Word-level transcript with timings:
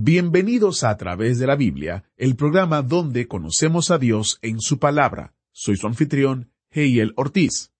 Bienvenidos 0.00 0.84
a 0.84 0.96
través 0.96 1.40
de 1.40 1.48
la 1.48 1.56
Biblia, 1.56 2.04
el 2.16 2.36
programa 2.36 2.82
donde 2.82 3.26
conocemos 3.26 3.90
a 3.90 3.98
Dios 3.98 4.38
en 4.42 4.60
su 4.60 4.78
palabra. 4.78 5.34
Soy 5.50 5.76
su 5.76 5.88
anfitrión, 5.88 6.52
Heiel 6.70 7.14
Ortiz. 7.16 7.72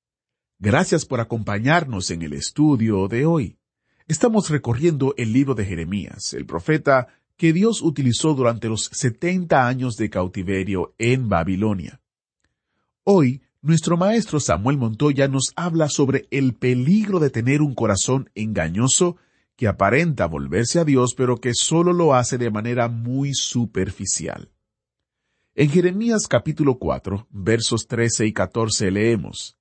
Gracias 0.59 1.07
por 1.07 1.21
acompañarnos 1.21 2.11
en 2.11 2.23
el 2.23 2.33
estudio 2.33 3.07
de 3.07 3.25
hoy. 3.25 3.57
Estamos 4.09 4.51
recorriendo 4.51 5.15
el 5.17 5.33
libro 5.33 5.55
de 5.55 5.65
Jeremías, 5.65 6.35
el 6.35 6.45
profeta 6.45 7.07
que 7.37 7.53
Dios 7.53 7.83
utilizó 7.83 8.35
durante 8.35 8.69
los 8.69 8.91
70 8.93 9.69
años 9.69 9.97
de 9.97 10.11
cautiverio 10.11 10.97
en 10.99 11.29
Babilonia. 11.29 12.01
Hoy, 13.05 13.43
nuestro 13.63 13.97
maestro 13.97 14.41
Samuel 14.41 14.77
Montoya 14.77 15.29
nos 15.29 15.53
habla 15.55 15.89
sobre 15.89 16.27
el 16.33 16.55
peligro 16.55 17.21
de 17.21 17.31
tener 17.31 17.63
un 17.63 17.77
corazón 17.77 18.29
engañoso 18.35 19.19
que 19.59 19.67
aparenta 19.67 20.27
volverse 20.27 20.79
a 20.79 20.85
Dios 20.85 21.15
pero 21.17 21.41
que 21.41 21.53
solo 21.53 21.93
lo 21.93 22.15
hace 22.15 22.39
de 22.39 22.49
manera 22.49 22.87
muy 22.87 23.35
superficial. 23.35 24.53
En 25.57 25.69
Jeremías 25.69 26.29
capítulo 26.29 26.79
4, 26.79 27.27
versos 27.29 27.89
13 27.89 28.27
y 28.27 28.33
14 28.33 28.93
leemos, 28.93 29.59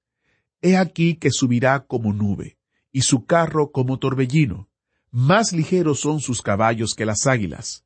He 0.61 0.77
aquí 0.77 1.15
que 1.15 1.31
subirá 1.31 1.87
como 1.87 2.13
nube, 2.13 2.59
y 2.91 3.01
su 3.01 3.25
carro 3.25 3.71
como 3.71 3.97
torbellino, 3.97 4.69
más 5.09 5.51
ligeros 5.51 6.01
son 6.01 6.19
sus 6.19 6.43
caballos 6.43 6.93
que 6.93 7.07
las 7.07 7.25
águilas. 7.25 7.83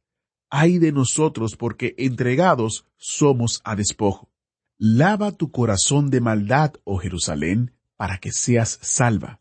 Ay 0.49 0.79
de 0.79 0.91
nosotros 0.91 1.55
porque 1.55 1.95
entregados 1.97 2.85
somos 2.97 3.61
a 3.63 3.77
despojo. 3.77 4.29
Lava 4.77 5.31
tu 5.31 5.49
corazón 5.49 6.09
de 6.09 6.19
maldad, 6.19 6.73
oh 6.83 6.97
Jerusalén, 6.97 7.73
para 7.95 8.17
que 8.17 8.33
seas 8.33 8.79
salva. 8.81 9.40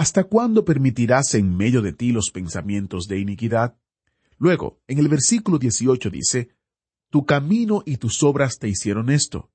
¿Hasta 0.00 0.24
cuándo 0.24 0.64
permitirás 0.64 1.34
en 1.34 1.54
medio 1.54 1.82
de 1.82 1.92
ti 1.92 2.10
los 2.10 2.30
pensamientos 2.30 3.06
de 3.06 3.18
iniquidad? 3.18 3.76
Luego, 4.38 4.80
en 4.88 4.98
el 4.98 5.08
versículo 5.08 5.58
18 5.58 6.08
dice, 6.08 6.48
Tu 7.10 7.26
camino 7.26 7.82
y 7.84 7.98
tus 7.98 8.22
obras 8.22 8.58
te 8.58 8.66
hicieron 8.66 9.10
esto. 9.10 9.50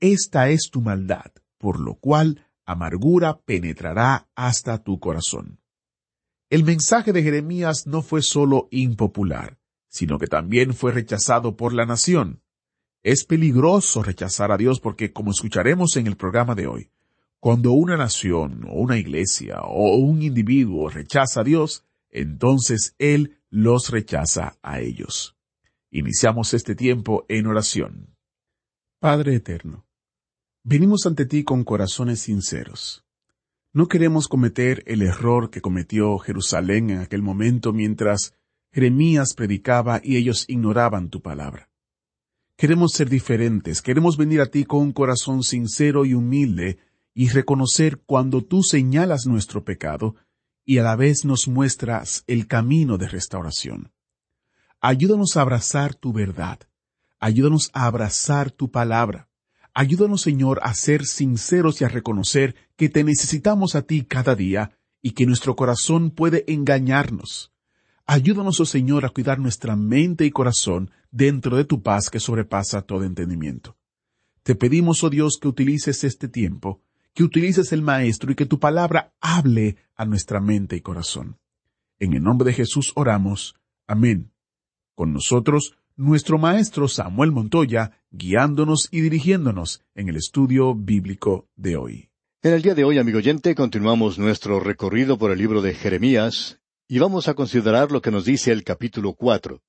Esta 0.00 0.48
es 0.48 0.70
tu 0.72 0.80
maldad, 0.80 1.30
por 1.56 1.78
lo 1.78 1.94
cual 2.00 2.48
amargura 2.64 3.38
penetrará 3.42 4.28
hasta 4.34 4.82
tu 4.82 4.98
corazón. 4.98 5.60
El 6.50 6.64
mensaje 6.64 7.12
de 7.12 7.22
Jeremías 7.22 7.86
no 7.86 8.02
fue 8.02 8.22
solo 8.22 8.66
impopular, 8.72 9.60
sino 9.88 10.18
que 10.18 10.26
también 10.26 10.74
fue 10.74 10.90
rechazado 10.90 11.56
por 11.56 11.72
la 11.72 11.86
nación. 11.86 12.42
Es 13.04 13.24
peligroso 13.24 14.02
rechazar 14.02 14.50
a 14.50 14.56
Dios 14.56 14.80
porque, 14.80 15.12
como 15.12 15.30
escucharemos 15.30 15.94
en 15.94 16.08
el 16.08 16.16
programa 16.16 16.56
de 16.56 16.66
hoy, 16.66 16.90
cuando 17.40 17.72
una 17.72 17.96
nación 17.96 18.64
o 18.68 18.80
una 18.80 18.98
iglesia 18.98 19.60
o 19.62 19.96
un 19.96 20.22
individuo 20.22 20.88
rechaza 20.88 21.40
a 21.40 21.44
Dios, 21.44 21.84
entonces 22.10 22.94
Él 22.98 23.38
los 23.50 23.90
rechaza 23.90 24.56
a 24.62 24.80
ellos. 24.80 25.36
Iniciamos 25.90 26.54
este 26.54 26.74
tiempo 26.74 27.24
en 27.28 27.46
oración. 27.46 28.16
Padre 28.98 29.34
Eterno, 29.36 29.86
venimos 30.64 31.06
ante 31.06 31.26
ti 31.26 31.44
con 31.44 31.64
corazones 31.64 32.20
sinceros. 32.20 33.04
No 33.72 33.88
queremos 33.88 34.26
cometer 34.26 34.82
el 34.86 35.02
error 35.02 35.50
que 35.50 35.60
cometió 35.60 36.18
Jerusalén 36.18 36.90
en 36.90 37.00
aquel 37.00 37.22
momento 37.22 37.72
mientras 37.72 38.34
Jeremías 38.72 39.34
predicaba 39.34 40.00
y 40.02 40.16
ellos 40.16 40.46
ignoraban 40.48 41.10
tu 41.10 41.20
palabra. 41.20 41.68
Queremos 42.56 42.92
ser 42.92 43.10
diferentes, 43.10 43.82
queremos 43.82 44.16
venir 44.16 44.40
a 44.40 44.46
ti 44.46 44.64
con 44.64 44.80
un 44.80 44.92
corazón 44.92 45.42
sincero 45.42 46.06
y 46.06 46.14
humilde 46.14 46.78
y 47.18 47.30
reconocer 47.30 48.02
cuando 48.04 48.44
tú 48.44 48.62
señalas 48.62 49.24
nuestro 49.24 49.64
pecado 49.64 50.16
y 50.66 50.76
a 50.78 50.82
la 50.82 50.96
vez 50.96 51.24
nos 51.24 51.48
muestras 51.48 52.24
el 52.26 52.46
camino 52.46 52.98
de 52.98 53.08
restauración. 53.08 53.90
Ayúdanos 54.82 55.34
a 55.34 55.40
abrazar 55.40 55.94
tu 55.94 56.12
verdad, 56.12 56.60
ayúdanos 57.18 57.70
a 57.72 57.86
abrazar 57.86 58.50
tu 58.50 58.70
palabra, 58.70 59.30
ayúdanos 59.72 60.20
Señor 60.20 60.60
a 60.62 60.74
ser 60.74 61.06
sinceros 61.06 61.80
y 61.80 61.84
a 61.84 61.88
reconocer 61.88 62.54
que 62.76 62.90
te 62.90 63.02
necesitamos 63.02 63.76
a 63.76 63.82
ti 63.82 64.04
cada 64.04 64.34
día 64.34 64.78
y 65.00 65.12
que 65.12 65.24
nuestro 65.24 65.56
corazón 65.56 66.10
puede 66.10 66.44
engañarnos. 66.52 67.50
Ayúdanos, 68.04 68.60
oh 68.60 68.66
Señor, 68.66 69.06
a 69.06 69.08
cuidar 69.08 69.38
nuestra 69.38 69.74
mente 69.74 70.26
y 70.26 70.30
corazón 70.30 70.90
dentro 71.10 71.56
de 71.56 71.64
tu 71.64 71.82
paz 71.82 72.10
que 72.10 72.20
sobrepasa 72.20 72.82
todo 72.82 73.04
entendimiento. 73.04 73.78
Te 74.42 74.54
pedimos, 74.54 75.02
oh 75.02 75.08
Dios, 75.08 75.38
que 75.40 75.48
utilices 75.48 76.04
este 76.04 76.28
tiempo, 76.28 76.82
que 77.16 77.24
utilices 77.24 77.72
el 77.72 77.80
Maestro 77.80 78.30
y 78.30 78.34
que 78.34 78.44
tu 78.44 78.60
palabra 78.60 79.14
hable 79.22 79.76
a 79.96 80.04
nuestra 80.04 80.38
mente 80.38 80.76
y 80.76 80.82
corazón. 80.82 81.38
En 81.98 82.12
el 82.12 82.22
nombre 82.22 82.48
de 82.48 82.52
Jesús 82.52 82.92
oramos. 82.94 83.56
Amén. 83.86 84.32
Con 84.94 85.14
nosotros, 85.14 85.78
nuestro 85.96 86.36
Maestro 86.36 86.88
Samuel 86.88 87.32
Montoya, 87.32 88.02
guiándonos 88.10 88.88
y 88.90 89.00
dirigiéndonos 89.00 89.82
en 89.94 90.10
el 90.10 90.16
estudio 90.16 90.74
bíblico 90.74 91.48
de 91.56 91.78
hoy. 91.78 92.10
En 92.42 92.52
el 92.52 92.60
día 92.60 92.74
de 92.74 92.84
hoy, 92.84 92.98
amigo 92.98 93.16
oyente, 93.16 93.54
continuamos 93.54 94.18
nuestro 94.18 94.60
recorrido 94.60 95.16
por 95.16 95.30
el 95.30 95.38
libro 95.38 95.62
de 95.62 95.72
Jeremías 95.72 96.60
y 96.86 96.98
vamos 96.98 97.28
a 97.28 97.34
considerar 97.34 97.92
lo 97.92 98.02
que 98.02 98.10
nos 98.10 98.26
dice 98.26 98.52
el 98.52 98.62
capítulo 98.62 99.14
cuatro. 99.14 99.62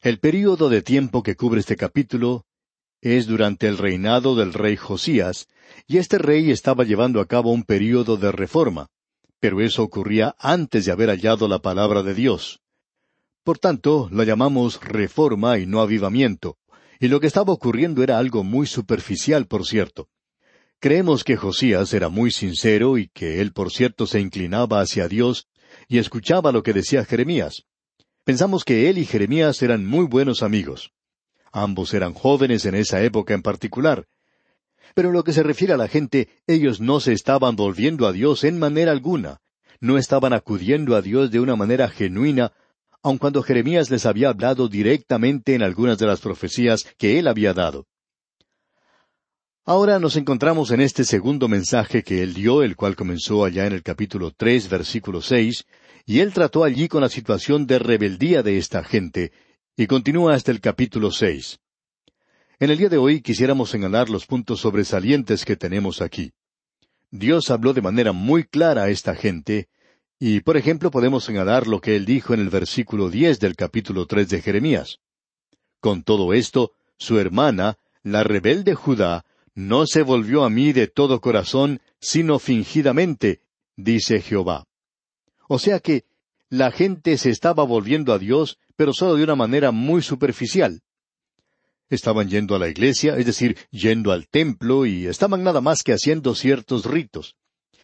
El 0.00 0.20
período 0.20 0.68
de 0.68 0.80
tiempo 0.80 1.24
que 1.24 1.34
cubre 1.34 1.58
este 1.58 1.74
capítulo 1.74 2.46
es 3.04 3.26
durante 3.26 3.68
el 3.68 3.76
reinado 3.76 4.34
del 4.34 4.54
rey 4.54 4.76
Josías, 4.76 5.46
y 5.86 5.98
este 5.98 6.16
rey 6.16 6.50
estaba 6.50 6.84
llevando 6.84 7.20
a 7.20 7.26
cabo 7.26 7.52
un 7.52 7.62
período 7.62 8.16
de 8.16 8.32
reforma, 8.32 8.88
pero 9.40 9.60
eso 9.60 9.82
ocurría 9.82 10.34
antes 10.38 10.86
de 10.86 10.92
haber 10.92 11.10
hallado 11.10 11.46
la 11.46 11.58
palabra 11.58 12.02
de 12.02 12.14
Dios. 12.14 12.62
Por 13.44 13.58
tanto, 13.58 14.08
lo 14.10 14.22
llamamos 14.22 14.80
reforma 14.80 15.58
y 15.58 15.66
no 15.66 15.82
avivamiento, 15.82 16.56
y 16.98 17.08
lo 17.08 17.20
que 17.20 17.26
estaba 17.26 17.52
ocurriendo 17.52 18.02
era 18.02 18.16
algo 18.16 18.42
muy 18.42 18.66
superficial, 18.66 19.46
por 19.46 19.66
cierto. 19.66 20.08
Creemos 20.80 21.24
que 21.24 21.36
Josías 21.36 21.92
era 21.92 22.08
muy 22.08 22.30
sincero 22.30 22.96
y 22.96 23.08
que 23.08 23.42
él, 23.42 23.52
por 23.52 23.70
cierto, 23.70 24.06
se 24.06 24.20
inclinaba 24.20 24.80
hacia 24.80 25.08
Dios 25.08 25.46
y 25.88 25.98
escuchaba 25.98 26.52
lo 26.52 26.62
que 26.62 26.72
decía 26.72 27.04
Jeremías. 27.04 27.64
Pensamos 28.24 28.64
que 28.64 28.88
él 28.88 28.96
y 28.96 29.04
Jeremías 29.04 29.60
eran 29.60 29.84
muy 29.84 30.06
buenos 30.06 30.42
amigos. 30.42 30.94
Ambos 31.56 31.94
eran 31.94 32.14
jóvenes 32.14 32.66
en 32.66 32.74
esa 32.74 33.00
época 33.04 33.32
en 33.32 33.40
particular. 33.40 34.08
Pero 34.92 35.10
en 35.10 35.14
lo 35.14 35.22
que 35.22 35.32
se 35.32 35.44
refiere 35.44 35.72
a 35.72 35.76
la 35.76 35.86
gente, 35.86 36.28
ellos 36.48 36.80
no 36.80 36.98
se 36.98 37.12
estaban 37.12 37.54
volviendo 37.54 38.08
a 38.08 38.12
Dios 38.12 38.42
en 38.42 38.58
manera 38.58 38.90
alguna. 38.90 39.38
No 39.78 39.96
estaban 39.96 40.32
acudiendo 40.32 40.96
a 40.96 41.00
Dios 41.00 41.30
de 41.30 41.38
una 41.38 41.54
manera 41.54 41.88
genuina, 41.88 42.52
aun 43.04 43.18
cuando 43.18 43.40
Jeremías 43.44 43.88
les 43.88 44.04
había 44.04 44.30
hablado 44.30 44.66
directamente 44.66 45.54
en 45.54 45.62
algunas 45.62 45.96
de 45.98 46.06
las 46.06 46.20
profecías 46.20 46.92
que 46.98 47.20
él 47.20 47.28
había 47.28 47.54
dado. 47.54 47.86
Ahora 49.64 50.00
nos 50.00 50.16
encontramos 50.16 50.72
en 50.72 50.80
este 50.80 51.04
segundo 51.04 51.46
mensaje 51.46 52.02
que 52.02 52.24
él 52.24 52.34
dio, 52.34 52.64
el 52.64 52.74
cual 52.74 52.96
comenzó 52.96 53.44
allá 53.44 53.64
en 53.64 53.74
el 53.74 53.84
capítulo 53.84 54.32
tres, 54.36 54.68
versículo 54.68 55.22
seis, 55.22 55.66
y 56.04 56.18
él 56.18 56.32
trató 56.32 56.64
allí 56.64 56.88
con 56.88 57.02
la 57.02 57.08
situación 57.08 57.68
de 57.68 57.78
rebeldía 57.78 58.42
de 58.42 58.58
esta 58.58 58.82
gente, 58.82 59.30
y 59.76 59.86
continúa 59.88 60.34
hasta 60.34 60.52
el 60.52 60.60
capítulo 60.60 61.10
seis. 61.10 61.58
En 62.60 62.70
el 62.70 62.78
día 62.78 62.88
de 62.88 62.96
hoy 62.96 63.20
quisiéramos 63.20 63.70
señalar 63.70 64.08
los 64.08 64.26
puntos 64.26 64.60
sobresalientes 64.60 65.44
que 65.44 65.56
tenemos 65.56 66.00
aquí. 66.00 66.32
Dios 67.10 67.50
habló 67.50 67.72
de 67.72 67.82
manera 67.82 68.12
muy 68.12 68.44
clara 68.44 68.84
a 68.84 68.90
esta 68.90 69.16
gente, 69.16 69.68
y 70.20 70.40
por 70.40 70.56
ejemplo 70.56 70.92
podemos 70.92 71.24
señalar 71.24 71.66
lo 71.66 71.80
que 71.80 71.96
él 71.96 72.04
dijo 72.04 72.34
en 72.34 72.40
el 72.40 72.50
versículo 72.50 73.10
diez 73.10 73.40
del 73.40 73.56
capítulo 73.56 74.06
tres 74.06 74.28
de 74.28 74.40
Jeremías. 74.40 74.98
Con 75.80 76.04
todo 76.04 76.32
esto, 76.32 76.72
su 76.96 77.18
hermana, 77.18 77.76
la 78.04 78.22
rebelde 78.22 78.74
Judá, 78.74 79.24
no 79.56 79.86
se 79.86 80.02
volvió 80.02 80.44
a 80.44 80.50
mí 80.50 80.72
de 80.72 80.86
todo 80.86 81.20
corazón, 81.20 81.80
sino 82.00 82.38
fingidamente, 82.38 83.40
dice 83.76 84.20
Jehová. 84.20 84.66
O 85.48 85.58
sea 85.58 85.80
que 85.80 86.04
la 86.50 86.70
gente 86.70 87.18
se 87.18 87.30
estaba 87.30 87.64
volviendo 87.64 88.12
a 88.12 88.18
Dios, 88.18 88.58
pero 88.76 88.92
solo 88.92 89.16
de 89.16 89.24
una 89.24 89.34
manera 89.34 89.70
muy 89.70 90.02
superficial. 90.02 90.82
Estaban 91.90 92.28
yendo 92.28 92.54
a 92.54 92.58
la 92.58 92.68
iglesia, 92.68 93.16
es 93.16 93.26
decir, 93.26 93.56
yendo 93.70 94.12
al 94.12 94.28
templo, 94.28 94.86
y 94.86 95.06
estaban 95.06 95.42
nada 95.42 95.60
más 95.60 95.82
que 95.82 95.92
haciendo 95.92 96.34
ciertos 96.34 96.84
ritos. 96.84 97.36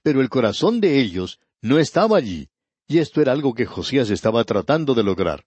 Pero 0.02 0.20
el 0.20 0.28
corazón 0.28 0.80
de 0.80 1.00
ellos 1.00 1.38
no 1.62 1.78
estaba 1.78 2.16
allí, 2.16 2.48
Y 2.88 2.98
esto 2.98 3.22
era 3.22 3.30
algo 3.30 3.54
que 3.54 3.66
Josías 3.66 4.10
estaba 4.10 4.42
tratando 4.42 4.94
de 4.94 5.04
lograr. 5.04 5.44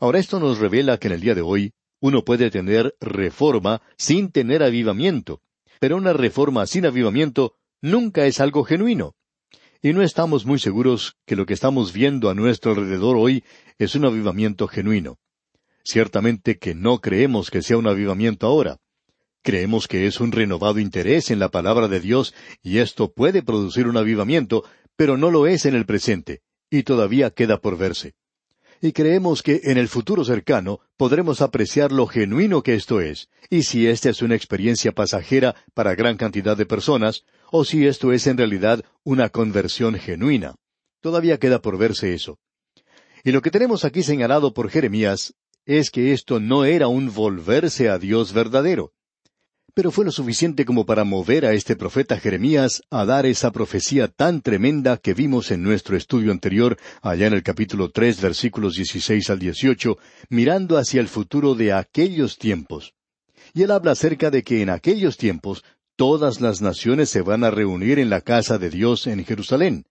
Ahora 0.00 0.18
esto 0.18 0.38
nos 0.38 0.58
revela 0.58 0.98
que 0.98 1.06
en 1.06 1.14
el 1.14 1.20
día 1.22 1.34
de 1.34 1.40
hoy 1.40 1.72
uno 1.98 2.24
puede 2.24 2.50
tener 2.50 2.94
reforma 3.00 3.80
sin 3.96 4.30
tener 4.30 4.62
avivamiento, 4.62 5.40
pero 5.80 5.96
una 5.96 6.12
reforma 6.12 6.66
sin 6.66 6.84
avivamiento 6.84 7.54
nunca 7.80 8.26
es 8.26 8.38
algo 8.40 8.64
genuino. 8.64 9.14
Y 9.84 9.92
no 9.92 10.02
estamos 10.02 10.46
muy 10.46 10.60
seguros 10.60 11.16
que 11.26 11.34
lo 11.34 11.44
que 11.44 11.54
estamos 11.54 11.92
viendo 11.92 12.30
a 12.30 12.34
nuestro 12.34 12.70
alrededor 12.70 13.16
hoy 13.16 13.42
es 13.78 13.96
un 13.96 14.04
avivamiento 14.04 14.68
genuino. 14.68 15.18
Ciertamente 15.82 16.56
que 16.56 16.76
no 16.76 17.00
creemos 17.00 17.50
que 17.50 17.62
sea 17.62 17.78
un 17.78 17.88
avivamiento 17.88 18.46
ahora. 18.46 18.78
Creemos 19.42 19.88
que 19.88 20.06
es 20.06 20.20
un 20.20 20.30
renovado 20.30 20.78
interés 20.78 21.32
en 21.32 21.40
la 21.40 21.48
palabra 21.48 21.88
de 21.88 21.98
Dios 21.98 22.32
y 22.62 22.78
esto 22.78 23.12
puede 23.12 23.42
producir 23.42 23.88
un 23.88 23.96
avivamiento, 23.96 24.62
pero 24.94 25.16
no 25.16 25.32
lo 25.32 25.48
es 25.48 25.66
en 25.66 25.74
el 25.74 25.84
presente, 25.84 26.42
y 26.70 26.84
todavía 26.84 27.30
queda 27.30 27.60
por 27.60 27.76
verse. 27.76 28.14
Y 28.80 28.92
creemos 28.92 29.42
que 29.42 29.62
en 29.64 29.78
el 29.78 29.88
futuro 29.88 30.24
cercano 30.24 30.78
podremos 30.96 31.40
apreciar 31.40 31.90
lo 31.90 32.06
genuino 32.06 32.62
que 32.62 32.74
esto 32.74 33.00
es, 33.00 33.30
y 33.50 33.64
si 33.64 33.88
esta 33.88 34.10
es 34.10 34.22
una 34.22 34.36
experiencia 34.36 34.92
pasajera 34.92 35.56
para 35.74 35.96
gran 35.96 36.16
cantidad 36.16 36.56
de 36.56 36.66
personas, 36.66 37.24
o 37.52 37.64
si 37.64 37.86
esto 37.86 38.12
es 38.12 38.26
en 38.26 38.38
realidad 38.38 38.84
una 39.04 39.28
conversión 39.28 39.94
genuina. 39.94 40.56
Todavía 41.00 41.38
queda 41.38 41.62
por 41.62 41.78
verse 41.78 42.14
eso. 42.14 42.40
Y 43.22 43.30
lo 43.30 43.42
que 43.42 43.52
tenemos 43.52 43.84
aquí 43.84 44.02
señalado 44.02 44.52
por 44.52 44.68
Jeremías 44.68 45.34
es 45.64 45.90
que 45.90 46.12
esto 46.12 46.40
no 46.40 46.64
era 46.64 46.88
un 46.88 47.14
volverse 47.14 47.88
a 47.88 48.00
Dios 48.00 48.32
verdadero 48.32 48.92
pero 49.74 49.90
fue 49.90 50.04
lo 50.04 50.12
suficiente 50.12 50.64
como 50.64 50.84
para 50.84 51.04
mover 51.04 51.46
a 51.46 51.54
este 51.54 51.76
profeta 51.76 52.18
Jeremías 52.18 52.82
a 52.90 53.06
dar 53.06 53.24
esa 53.24 53.52
profecía 53.52 54.08
tan 54.08 54.42
tremenda 54.42 54.98
que 54.98 55.14
vimos 55.14 55.50
en 55.50 55.62
nuestro 55.62 55.96
estudio 55.96 56.30
anterior, 56.30 56.76
allá 57.00 57.26
en 57.26 57.32
el 57.32 57.42
capítulo 57.42 57.90
tres, 57.90 58.20
versículos 58.20 58.74
dieciséis 58.74 59.30
al 59.30 59.38
dieciocho, 59.38 59.98
mirando 60.28 60.76
hacia 60.76 61.00
el 61.00 61.08
futuro 61.08 61.54
de 61.54 61.72
aquellos 61.72 62.36
tiempos. 62.36 62.92
Y 63.54 63.62
él 63.62 63.70
habla 63.70 63.92
acerca 63.92 64.30
de 64.30 64.42
que 64.42 64.60
en 64.62 64.68
aquellos 64.68 65.16
tiempos 65.16 65.64
todas 65.96 66.40
las 66.40 66.60
naciones 66.60 67.10
se 67.10 67.22
van 67.22 67.44
a 67.44 67.50
reunir 67.50 67.98
en 67.98 68.10
la 68.10 68.20
casa 68.20 68.58
de 68.58 68.70
Dios 68.70 69.06
en 69.06 69.24
Jerusalén. 69.24 69.84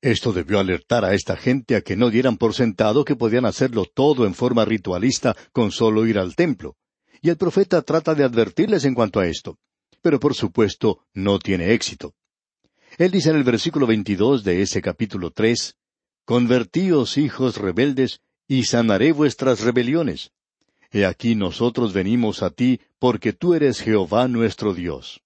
Esto 0.00 0.32
debió 0.32 0.58
alertar 0.58 1.04
a 1.04 1.14
esta 1.14 1.36
gente 1.36 1.76
a 1.76 1.80
que 1.80 1.96
no 1.96 2.10
dieran 2.10 2.36
por 2.36 2.54
sentado 2.54 3.04
que 3.04 3.16
podían 3.16 3.44
hacerlo 3.44 3.84
todo 3.84 4.26
en 4.26 4.34
forma 4.34 4.64
ritualista 4.64 5.36
con 5.52 5.70
solo 5.70 6.06
ir 6.06 6.18
al 6.18 6.34
templo 6.34 6.76
y 7.22 7.30
el 7.30 7.36
profeta 7.36 7.80
trata 7.82 8.14
de 8.14 8.24
advertirles 8.24 8.84
en 8.84 8.94
cuanto 8.94 9.20
a 9.20 9.26
esto. 9.26 9.58
Pero 10.02 10.18
por 10.18 10.34
supuesto 10.34 11.06
no 11.14 11.38
tiene 11.38 11.72
éxito. 11.72 12.14
Él 12.98 13.12
dice 13.12 13.30
en 13.30 13.36
el 13.36 13.44
versículo 13.44 13.86
veintidós 13.86 14.42
de 14.42 14.60
ese 14.60 14.82
capítulo 14.82 15.30
tres 15.30 15.76
Convertíos, 16.24 17.16
hijos 17.18 17.56
rebeldes, 17.56 18.20
y 18.46 18.64
sanaré 18.64 19.12
vuestras 19.12 19.60
rebeliones. 19.60 20.32
He 20.92 21.06
aquí 21.06 21.34
nosotros 21.34 21.94
venimos 21.94 22.42
a 22.42 22.50
ti, 22.50 22.80
porque 22.98 23.32
tú 23.32 23.54
eres 23.54 23.80
Jehová 23.80 24.28
nuestro 24.28 24.74
Dios. 24.74 25.22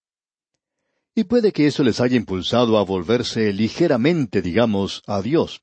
Y 1.14 1.24
puede 1.24 1.50
que 1.50 1.66
eso 1.66 1.82
les 1.82 2.00
haya 2.00 2.16
impulsado 2.16 2.78
a 2.78 2.84
volverse 2.84 3.52
ligeramente, 3.52 4.42
digamos, 4.42 5.02
a 5.06 5.22
Dios. 5.22 5.62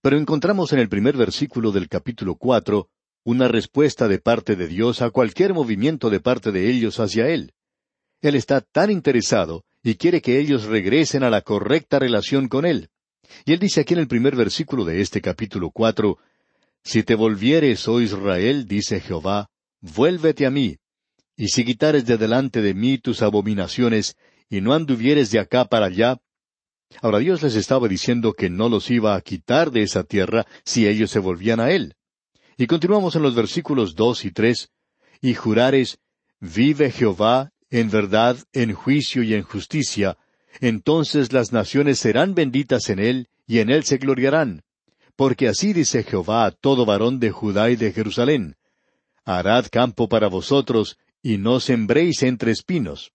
Pero 0.00 0.16
encontramos 0.16 0.72
en 0.72 0.78
el 0.78 0.88
primer 0.88 1.16
versículo 1.16 1.72
del 1.72 1.88
capítulo 1.88 2.36
cuatro 2.36 2.90
una 3.24 3.48
respuesta 3.48 4.08
de 4.08 4.18
parte 4.18 4.56
de 4.56 4.68
Dios 4.68 5.02
a 5.02 5.10
cualquier 5.10 5.52
movimiento 5.52 6.10
de 6.10 6.20
parte 6.20 6.52
de 6.52 6.70
ellos 6.70 7.00
hacia 7.00 7.28
Él. 7.28 7.52
Él 8.22 8.36
está 8.36 8.60
tan 8.60 8.90
interesado 8.90 9.64
y 9.82 9.96
quiere 9.96 10.22
que 10.22 10.38
ellos 10.38 10.64
regresen 10.64 11.24
a 11.24 11.30
la 11.30 11.42
correcta 11.42 11.98
relación 11.98 12.48
con 12.48 12.64
Él. 12.64 12.90
Y 13.44 13.52
Él 13.52 13.58
dice 13.58 13.80
aquí 13.80 13.94
en 13.94 14.00
el 14.00 14.08
primer 14.08 14.36
versículo 14.36 14.84
de 14.84 15.00
este 15.00 15.20
capítulo 15.20 15.70
cuatro, 15.70 16.18
Si 16.84 17.02
te 17.02 17.14
volvieres, 17.14 17.86
oh 17.88 18.00
Israel, 18.00 18.66
dice 18.66 19.00
Jehová, 19.00 19.50
vuélvete 19.80 20.46
a 20.46 20.50
mí, 20.50 20.76
y 21.36 21.48
si 21.48 21.64
quitares 21.64 22.06
de 22.06 22.16
delante 22.16 22.62
de 22.62 22.74
mí 22.74 22.98
tus 22.98 23.22
abominaciones, 23.22 24.16
y 24.48 24.60
no 24.60 24.74
anduvieres 24.74 25.30
de 25.30 25.40
acá 25.40 25.64
para 25.64 25.86
allá, 25.86 26.18
Ahora 27.02 27.18
Dios 27.18 27.42
les 27.42 27.54
estaba 27.54 27.86
diciendo 27.86 28.32
que 28.32 28.48
no 28.48 28.70
los 28.70 28.90
iba 28.90 29.14
a 29.14 29.20
quitar 29.20 29.70
de 29.70 29.82
esa 29.82 30.04
tierra 30.04 30.46
si 30.64 30.88
ellos 30.88 31.10
se 31.10 31.18
volvían 31.18 31.60
a 31.60 31.70
Él. 31.70 31.96
Y 32.56 32.66
continuamos 32.66 33.14
en 33.14 33.22
los 33.22 33.34
versículos 33.34 33.94
dos 33.94 34.24
y 34.24 34.30
tres, 34.30 34.70
y 35.20 35.34
jurares, 35.34 35.98
vive 36.40 36.90
Jehová 36.90 37.52
en 37.70 37.90
verdad, 37.90 38.38
en 38.52 38.72
juicio 38.72 39.22
y 39.22 39.34
en 39.34 39.42
justicia, 39.42 40.16
entonces 40.60 41.32
las 41.32 41.52
naciones 41.52 41.98
serán 41.98 42.34
benditas 42.34 42.88
en 42.88 42.98
él, 42.98 43.28
y 43.46 43.58
en 43.58 43.70
él 43.70 43.84
se 43.84 43.98
gloriarán. 43.98 44.62
Porque 45.18 45.48
así 45.48 45.72
dice 45.72 46.04
Jehová 46.04 46.46
a 46.46 46.52
todo 46.52 46.86
varón 46.86 47.18
de 47.18 47.32
Judá 47.32 47.70
y 47.70 47.76
de 47.76 47.92
Jerusalén, 47.92 48.54
Harad 49.24 49.66
campo 49.68 50.08
para 50.08 50.28
vosotros, 50.28 50.96
y 51.20 51.38
no 51.38 51.58
sembréis 51.58 52.22
entre 52.22 52.52
espinos. 52.52 53.10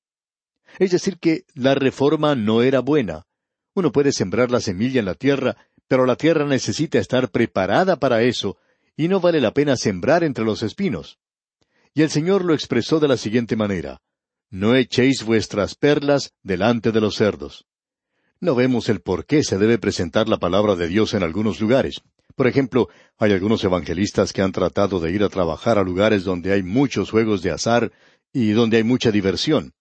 Es 0.80 0.92
decir, 0.92 1.18
que 1.18 1.46
la 1.56 1.76
reforma 1.76 2.36
no 2.36 2.62
era 2.62 2.82
buena. 2.82 3.24
Uno 3.74 3.94
puede 3.94 4.12
sembrar 4.12 4.52
la 4.52 4.60
semilla 4.60 5.00
en 5.00 5.06
la 5.06 5.16
tierra, 5.16 5.56
pero 5.88 6.06
la 6.06 6.18
tierra 6.18 6.46
necesita 6.46 7.00
estar 7.00 7.32
preparada 7.32 7.96
para 7.96 8.22
eso, 8.22 8.58
y 8.98 9.08
no 9.08 9.22
vale 9.22 9.40
la 9.40 9.54
pena 9.54 9.78
sembrar 9.78 10.26
entre 10.26 10.44
los 10.44 10.62
espinos. 10.62 11.20
Y 11.94 12.02
el 12.02 12.10
Señor 12.10 12.44
lo 12.44 12.54
expresó 12.54 13.00
de 13.00 13.08
la 13.08 13.16
siguiente 13.16 13.56
manera, 13.56 14.02
No 14.50 14.76
echéis 14.76 15.24
vuestras 15.24 15.76
perlas 15.76 16.34
delante 16.44 16.92
de 16.92 17.00
los 17.00 17.16
cerdos. 17.16 17.66
No 18.44 18.56
vemos 18.56 18.90
el 18.90 19.00
por 19.00 19.26
qué 19.26 19.42
se 19.42 19.58
debe 19.58 19.78
presentar 19.78 20.28
la 20.28 20.38
palabra 20.38 20.76
de 20.76 20.90
Dios 20.90 21.14
en 21.14 21.24
algunos 21.24 21.62
lugares. 21.62 22.02
Por 22.36 22.46
ejemplo, 22.46 22.90
hay 23.18 23.32
algunos 23.32 23.64
evangelistas 23.64 24.34
que 24.34 24.42
han 24.42 24.52
tratado 24.52 25.00
de 25.00 25.14
ir 25.14 25.24
a 25.24 25.30
trabajar 25.30 25.78
a 25.78 25.82
lugares 25.82 26.26
donde 26.26 26.52
hay 26.52 26.62
muchos 26.62 27.10
juegos 27.10 27.42
de 27.42 27.52
azar 27.52 27.94
y 28.34 28.52
donde 28.52 28.76
hay 28.76 28.84
mucha 28.84 29.12
diversión. 29.12 29.72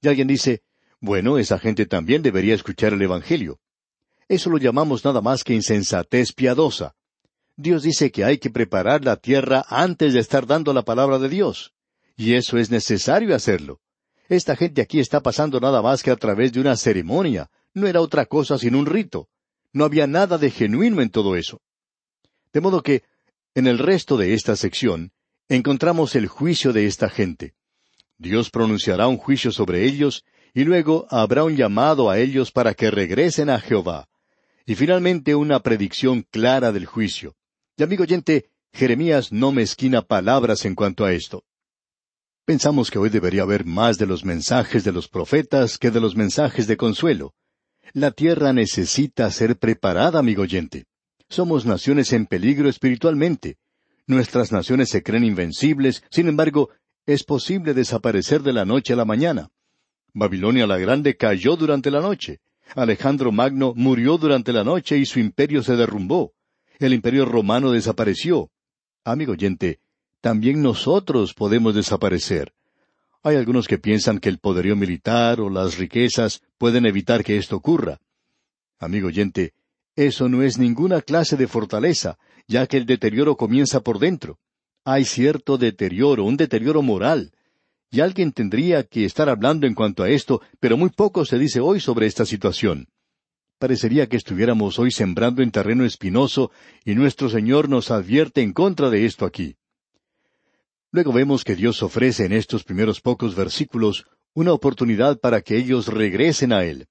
Y 0.00 0.06
alguien 0.06 0.28
dice, 0.28 0.62
bueno, 1.00 1.36
esa 1.36 1.58
gente 1.58 1.84
también 1.84 2.22
debería 2.22 2.54
escuchar 2.54 2.92
el 2.92 3.02
Evangelio. 3.02 3.58
Eso 4.28 4.50
lo 4.50 4.58
llamamos 4.58 5.04
nada 5.04 5.20
más 5.20 5.42
que 5.42 5.54
insensatez 5.54 6.32
piadosa. 6.32 6.94
Dios 7.56 7.82
dice 7.82 8.12
que 8.12 8.24
hay 8.24 8.38
que 8.38 8.50
preparar 8.50 9.04
la 9.04 9.16
tierra 9.16 9.64
antes 9.68 10.14
de 10.14 10.20
estar 10.20 10.46
dando 10.46 10.72
la 10.72 10.82
palabra 10.82 11.18
de 11.18 11.28
Dios. 11.28 11.72
Y 12.16 12.34
eso 12.34 12.56
es 12.56 12.70
necesario 12.70 13.34
hacerlo. 13.34 13.80
Esta 14.28 14.54
gente 14.54 14.80
aquí 14.80 15.00
está 15.00 15.20
pasando 15.24 15.58
nada 15.58 15.82
más 15.82 16.04
que 16.04 16.12
a 16.12 16.16
través 16.16 16.52
de 16.52 16.60
una 16.60 16.76
ceremonia. 16.76 17.50
No 17.74 17.86
era 17.86 18.00
otra 18.00 18.26
cosa 18.26 18.58
sino 18.58 18.78
un 18.78 18.86
rito. 18.86 19.28
No 19.72 19.84
había 19.84 20.06
nada 20.06 20.38
de 20.38 20.50
genuino 20.50 21.00
en 21.00 21.10
todo 21.10 21.36
eso. 21.36 21.60
De 22.52 22.60
modo 22.60 22.82
que, 22.82 23.02
en 23.54 23.66
el 23.66 23.78
resto 23.78 24.16
de 24.16 24.34
esta 24.34 24.56
sección, 24.56 25.12
encontramos 25.48 26.14
el 26.14 26.26
juicio 26.26 26.72
de 26.72 26.86
esta 26.86 27.08
gente. 27.08 27.54
Dios 28.18 28.50
pronunciará 28.50 29.08
un 29.08 29.16
juicio 29.16 29.50
sobre 29.50 29.84
ellos 29.84 30.24
y 30.54 30.64
luego 30.64 31.06
habrá 31.10 31.44
un 31.44 31.56
llamado 31.56 32.10
a 32.10 32.18
ellos 32.18 32.52
para 32.52 32.74
que 32.74 32.90
regresen 32.90 33.50
a 33.50 33.58
Jehová. 33.58 34.08
Y 34.66 34.74
finalmente 34.74 35.34
una 35.34 35.60
predicción 35.60 36.26
clara 36.30 36.72
del 36.72 36.86
juicio. 36.86 37.34
Y 37.76 37.82
amigo 37.82 38.04
oyente, 38.04 38.50
Jeremías 38.72 39.32
no 39.32 39.50
mezquina 39.50 40.02
palabras 40.02 40.64
en 40.64 40.74
cuanto 40.74 41.04
a 41.04 41.12
esto. 41.12 41.44
Pensamos 42.44 42.90
que 42.90 42.98
hoy 42.98 43.08
debería 43.08 43.42
haber 43.42 43.64
más 43.64 43.98
de 43.98 44.06
los 44.06 44.24
mensajes 44.24 44.84
de 44.84 44.92
los 44.92 45.08
profetas 45.08 45.78
que 45.78 45.90
de 45.90 46.00
los 46.00 46.16
mensajes 46.16 46.66
de 46.66 46.76
consuelo. 46.76 47.34
La 47.92 48.10
tierra 48.10 48.52
necesita 48.52 49.30
ser 49.30 49.58
preparada, 49.58 50.18
amigo 50.18 50.42
oyente. 50.42 50.86
Somos 51.28 51.66
naciones 51.66 52.12
en 52.12 52.26
peligro 52.26 52.68
espiritualmente. 52.68 53.58
Nuestras 54.06 54.52
naciones 54.52 54.88
se 54.88 55.02
creen 55.02 55.24
invencibles, 55.24 56.02
sin 56.10 56.28
embargo, 56.28 56.70
es 57.06 57.24
posible 57.24 57.74
desaparecer 57.74 58.42
de 58.42 58.52
la 58.52 58.64
noche 58.64 58.92
a 58.92 58.96
la 58.96 59.04
mañana. 59.04 59.50
Babilonia 60.14 60.66
la 60.66 60.78
Grande 60.78 61.16
cayó 61.16 61.56
durante 61.56 61.90
la 61.90 62.00
noche. 62.00 62.40
Alejandro 62.74 63.32
Magno 63.32 63.72
murió 63.74 64.18
durante 64.18 64.52
la 64.52 64.64
noche 64.64 64.98
y 64.98 65.06
su 65.06 65.18
imperio 65.20 65.62
se 65.62 65.76
derrumbó 65.76 66.32
el 66.86 66.94
imperio 66.94 67.24
romano 67.24 67.70
desapareció. 67.70 68.50
Amigo 69.04 69.32
oyente, 69.32 69.80
también 70.20 70.62
nosotros 70.62 71.34
podemos 71.34 71.74
desaparecer. 71.74 72.52
Hay 73.24 73.36
algunos 73.36 73.68
que 73.68 73.78
piensan 73.78 74.18
que 74.18 74.28
el 74.28 74.38
poderío 74.38 74.74
militar 74.74 75.40
o 75.40 75.48
las 75.48 75.78
riquezas 75.78 76.42
pueden 76.58 76.86
evitar 76.86 77.22
que 77.22 77.36
esto 77.36 77.56
ocurra. 77.56 78.00
Amigo 78.80 79.06
oyente, 79.06 79.54
eso 79.94 80.28
no 80.28 80.42
es 80.42 80.58
ninguna 80.58 81.02
clase 81.02 81.36
de 81.36 81.46
fortaleza, 81.46 82.18
ya 82.48 82.66
que 82.66 82.78
el 82.78 82.86
deterioro 82.86 83.36
comienza 83.36 83.80
por 83.80 84.00
dentro. 84.00 84.40
Hay 84.84 85.04
cierto 85.04 85.56
deterioro, 85.56 86.24
un 86.24 86.36
deterioro 86.36 86.82
moral. 86.82 87.32
Y 87.92 88.00
alguien 88.00 88.32
tendría 88.32 88.82
que 88.82 89.04
estar 89.04 89.28
hablando 89.28 89.68
en 89.68 89.74
cuanto 89.74 90.02
a 90.02 90.08
esto, 90.08 90.40
pero 90.58 90.76
muy 90.76 90.90
poco 90.90 91.24
se 91.24 91.38
dice 91.38 91.60
hoy 91.60 91.78
sobre 91.78 92.06
esta 92.06 92.24
situación. 92.24 92.88
Parecería 93.58 94.08
que 94.08 94.16
estuviéramos 94.16 94.80
hoy 94.80 94.90
sembrando 94.90 95.42
en 95.42 95.52
terreno 95.52 95.84
espinoso 95.84 96.50
y 96.84 96.96
nuestro 96.96 97.28
Señor 97.28 97.68
nos 97.68 97.92
advierte 97.92 98.42
en 98.42 98.52
contra 98.52 98.90
de 98.90 99.04
esto 99.04 99.24
aquí. 99.24 99.54
Luego 100.94 101.10
vemos 101.10 101.42
que 101.42 101.56
Dios 101.56 101.82
ofrece 101.82 102.26
en 102.26 102.34
estos 102.34 102.64
primeros 102.64 103.00
pocos 103.00 103.34
versículos 103.34 104.04
una 104.34 104.52
oportunidad 104.52 105.18
para 105.18 105.40
que 105.40 105.56
ellos 105.56 105.88
regresen 105.88 106.52
a 106.52 106.64
Él. 106.64 106.86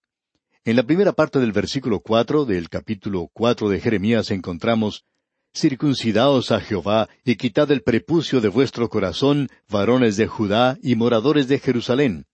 En 0.66 0.76
la 0.76 0.82
primera 0.82 1.14
parte 1.14 1.40
del 1.40 1.52
versículo 1.52 2.00
cuatro 2.00 2.46
del 2.46 2.68
capítulo 2.68 3.30
cuatro 3.32 3.70
de 3.70 3.80
Jeremías 3.80 4.32
encontramos 4.32 5.06
Circuncidaos 5.54 6.50
a 6.52 6.62
Jehová 6.62 7.10
y 7.26 7.36
quitad 7.36 7.70
el 7.72 7.84
prepucio 7.84 8.42
de 8.42 8.48
vuestro 8.48 8.90
corazón, 8.90 9.50
varones 9.70 10.18
de 10.18 10.26
Judá 10.26 10.80
y 10.82 10.96
moradores 10.96 11.48
de 11.48 11.60
Jerusalén. 11.60 12.26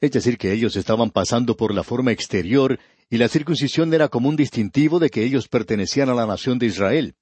Es 0.00 0.12
decir, 0.12 0.38
que 0.38 0.52
ellos 0.52 0.76
estaban 0.76 1.10
pasando 1.10 1.56
por 1.56 1.74
la 1.74 1.82
forma 1.82 2.12
exterior 2.12 2.78
y 3.10 3.16
la 3.16 3.28
circuncisión 3.28 3.92
era 3.92 4.08
como 4.08 4.28
un 4.28 4.36
distintivo 4.36 5.00
de 5.00 5.10
que 5.10 5.24
ellos 5.24 5.48
pertenecían 5.48 6.10
a 6.10 6.14
la 6.14 6.26
nación 6.26 6.58
de 6.58 6.66
Israel. 6.66 7.16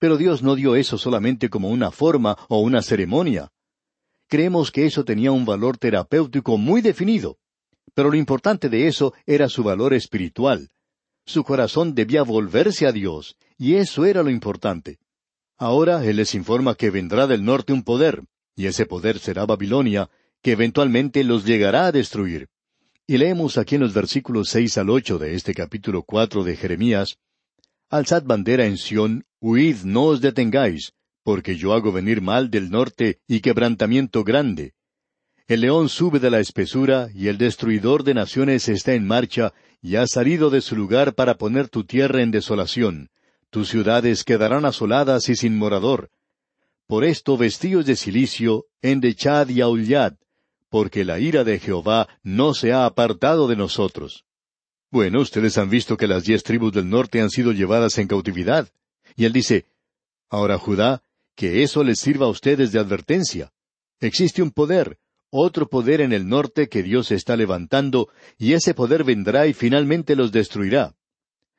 Pero 0.00 0.16
Dios 0.16 0.42
no 0.42 0.56
dio 0.56 0.74
eso 0.74 0.98
solamente 0.98 1.50
como 1.50 1.68
una 1.68 1.90
forma 1.92 2.36
o 2.48 2.60
una 2.60 2.82
ceremonia. 2.82 3.52
Creemos 4.28 4.72
que 4.72 4.86
eso 4.86 5.04
tenía 5.04 5.30
un 5.30 5.44
valor 5.44 5.76
terapéutico 5.76 6.56
muy 6.56 6.80
definido. 6.80 7.36
Pero 7.94 8.10
lo 8.10 8.16
importante 8.16 8.68
de 8.70 8.88
eso 8.88 9.12
era 9.26 9.48
su 9.48 9.62
valor 9.62 9.92
espiritual. 9.92 10.70
Su 11.26 11.44
corazón 11.44 11.94
debía 11.94 12.22
volverse 12.22 12.86
a 12.86 12.92
Dios, 12.92 13.36
y 13.58 13.74
eso 13.74 14.06
era 14.06 14.22
lo 14.22 14.30
importante. 14.30 14.98
Ahora 15.58 16.02
Él 16.04 16.16
les 16.16 16.34
informa 16.34 16.74
que 16.76 16.90
vendrá 16.90 17.26
del 17.26 17.44
norte 17.44 17.74
un 17.74 17.82
poder, 17.82 18.24
y 18.56 18.66
ese 18.66 18.86
poder 18.86 19.18
será 19.18 19.44
Babilonia, 19.44 20.08
que 20.40 20.52
eventualmente 20.52 21.22
los 21.24 21.44
llegará 21.44 21.86
a 21.86 21.92
destruir. 21.92 22.48
Y 23.06 23.18
leemos 23.18 23.58
aquí 23.58 23.74
en 23.74 23.82
los 23.82 23.92
versículos 23.92 24.48
seis 24.48 24.78
al 24.78 24.88
ocho 24.88 25.18
de 25.18 25.34
este 25.34 25.52
capítulo 25.52 26.04
cuatro 26.04 26.42
de 26.42 26.56
Jeremías 26.56 27.18
Alzad 27.90 28.22
bandera 28.22 28.66
en 28.66 28.76
Sión, 28.76 29.24
huid, 29.40 29.78
no 29.82 30.04
os 30.04 30.20
detengáis, 30.20 30.92
porque 31.24 31.56
yo 31.56 31.72
hago 31.72 31.90
venir 31.90 32.22
mal 32.22 32.48
del 32.48 32.70
norte 32.70 33.18
y 33.26 33.40
quebrantamiento 33.40 34.22
grande. 34.22 34.74
El 35.48 35.62
león 35.62 35.88
sube 35.88 36.20
de 36.20 36.30
la 36.30 36.38
espesura, 36.38 37.08
y 37.12 37.26
el 37.26 37.36
destruidor 37.36 38.04
de 38.04 38.14
naciones 38.14 38.68
está 38.68 38.94
en 38.94 39.08
marcha, 39.08 39.52
y 39.82 39.96
ha 39.96 40.06
salido 40.06 40.50
de 40.50 40.60
su 40.60 40.76
lugar 40.76 41.16
para 41.16 41.36
poner 41.36 41.68
tu 41.68 41.82
tierra 41.82 42.22
en 42.22 42.30
desolación. 42.30 43.10
Tus 43.50 43.68
ciudades 43.68 44.22
quedarán 44.22 44.66
asoladas 44.66 45.28
y 45.28 45.34
sin 45.34 45.58
morador. 45.58 46.10
Por 46.86 47.02
esto 47.02 47.36
vestíos 47.36 47.86
de 47.86 47.96
cilicio, 47.96 48.66
endechad 48.82 49.48
y 49.48 49.62
aullad, 49.62 50.12
porque 50.68 51.04
la 51.04 51.18
ira 51.18 51.42
de 51.42 51.58
Jehová 51.58 52.06
no 52.22 52.54
se 52.54 52.72
ha 52.72 52.86
apartado 52.86 53.48
de 53.48 53.56
nosotros. 53.56 54.24
Bueno, 54.90 55.20
ustedes 55.20 55.56
han 55.56 55.70
visto 55.70 55.96
que 55.96 56.08
las 56.08 56.24
diez 56.24 56.42
tribus 56.42 56.72
del 56.72 56.88
norte 56.88 57.20
han 57.20 57.30
sido 57.30 57.52
llevadas 57.52 57.98
en 57.98 58.08
cautividad. 58.08 58.68
Y 59.16 59.24
él 59.24 59.32
dice, 59.32 59.66
Ahora 60.28 60.58
Judá, 60.58 61.02
que 61.34 61.62
eso 61.62 61.84
les 61.84 62.00
sirva 62.00 62.26
a 62.26 62.30
ustedes 62.30 62.72
de 62.72 62.78
advertencia. 62.78 63.52
Existe 64.00 64.42
un 64.42 64.50
poder, 64.50 64.98
otro 65.30 65.68
poder 65.68 66.00
en 66.00 66.12
el 66.12 66.28
norte 66.28 66.68
que 66.68 66.82
Dios 66.82 67.10
está 67.12 67.36
levantando, 67.36 68.08
y 68.36 68.52
ese 68.52 68.74
poder 68.74 69.04
vendrá 69.04 69.46
y 69.46 69.52
finalmente 69.52 70.16
los 70.16 70.32
destruirá. 70.32 70.94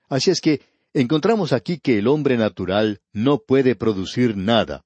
Así 0.09 0.29
es 0.29 0.41
que 0.41 0.61
encontramos 0.93 1.53
aquí 1.53 1.79
que 1.79 1.97
el 1.97 2.07
hombre 2.07 2.38
natural 2.38 3.00
no 3.13 3.39
puede 3.39 3.75
producir 3.75 4.35
nada. 4.35 4.83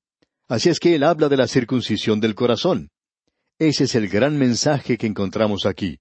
Así 0.48 0.70
es 0.70 0.80
que 0.80 0.96
él 0.96 1.04
habla 1.04 1.30
de 1.30 1.38
la 1.38 1.48
circuncisión 1.48 2.20
del 2.20 2.36
corazón. 2.36 2.92
Ese 3.58 3.86
es 3.86 3.96
el 3.96 4.08
gran 4.08 4.38
mensaje 4.38 4.98
que 4.98 5.08
encontramos 5.08 5.66
aquí. 5.66 6.00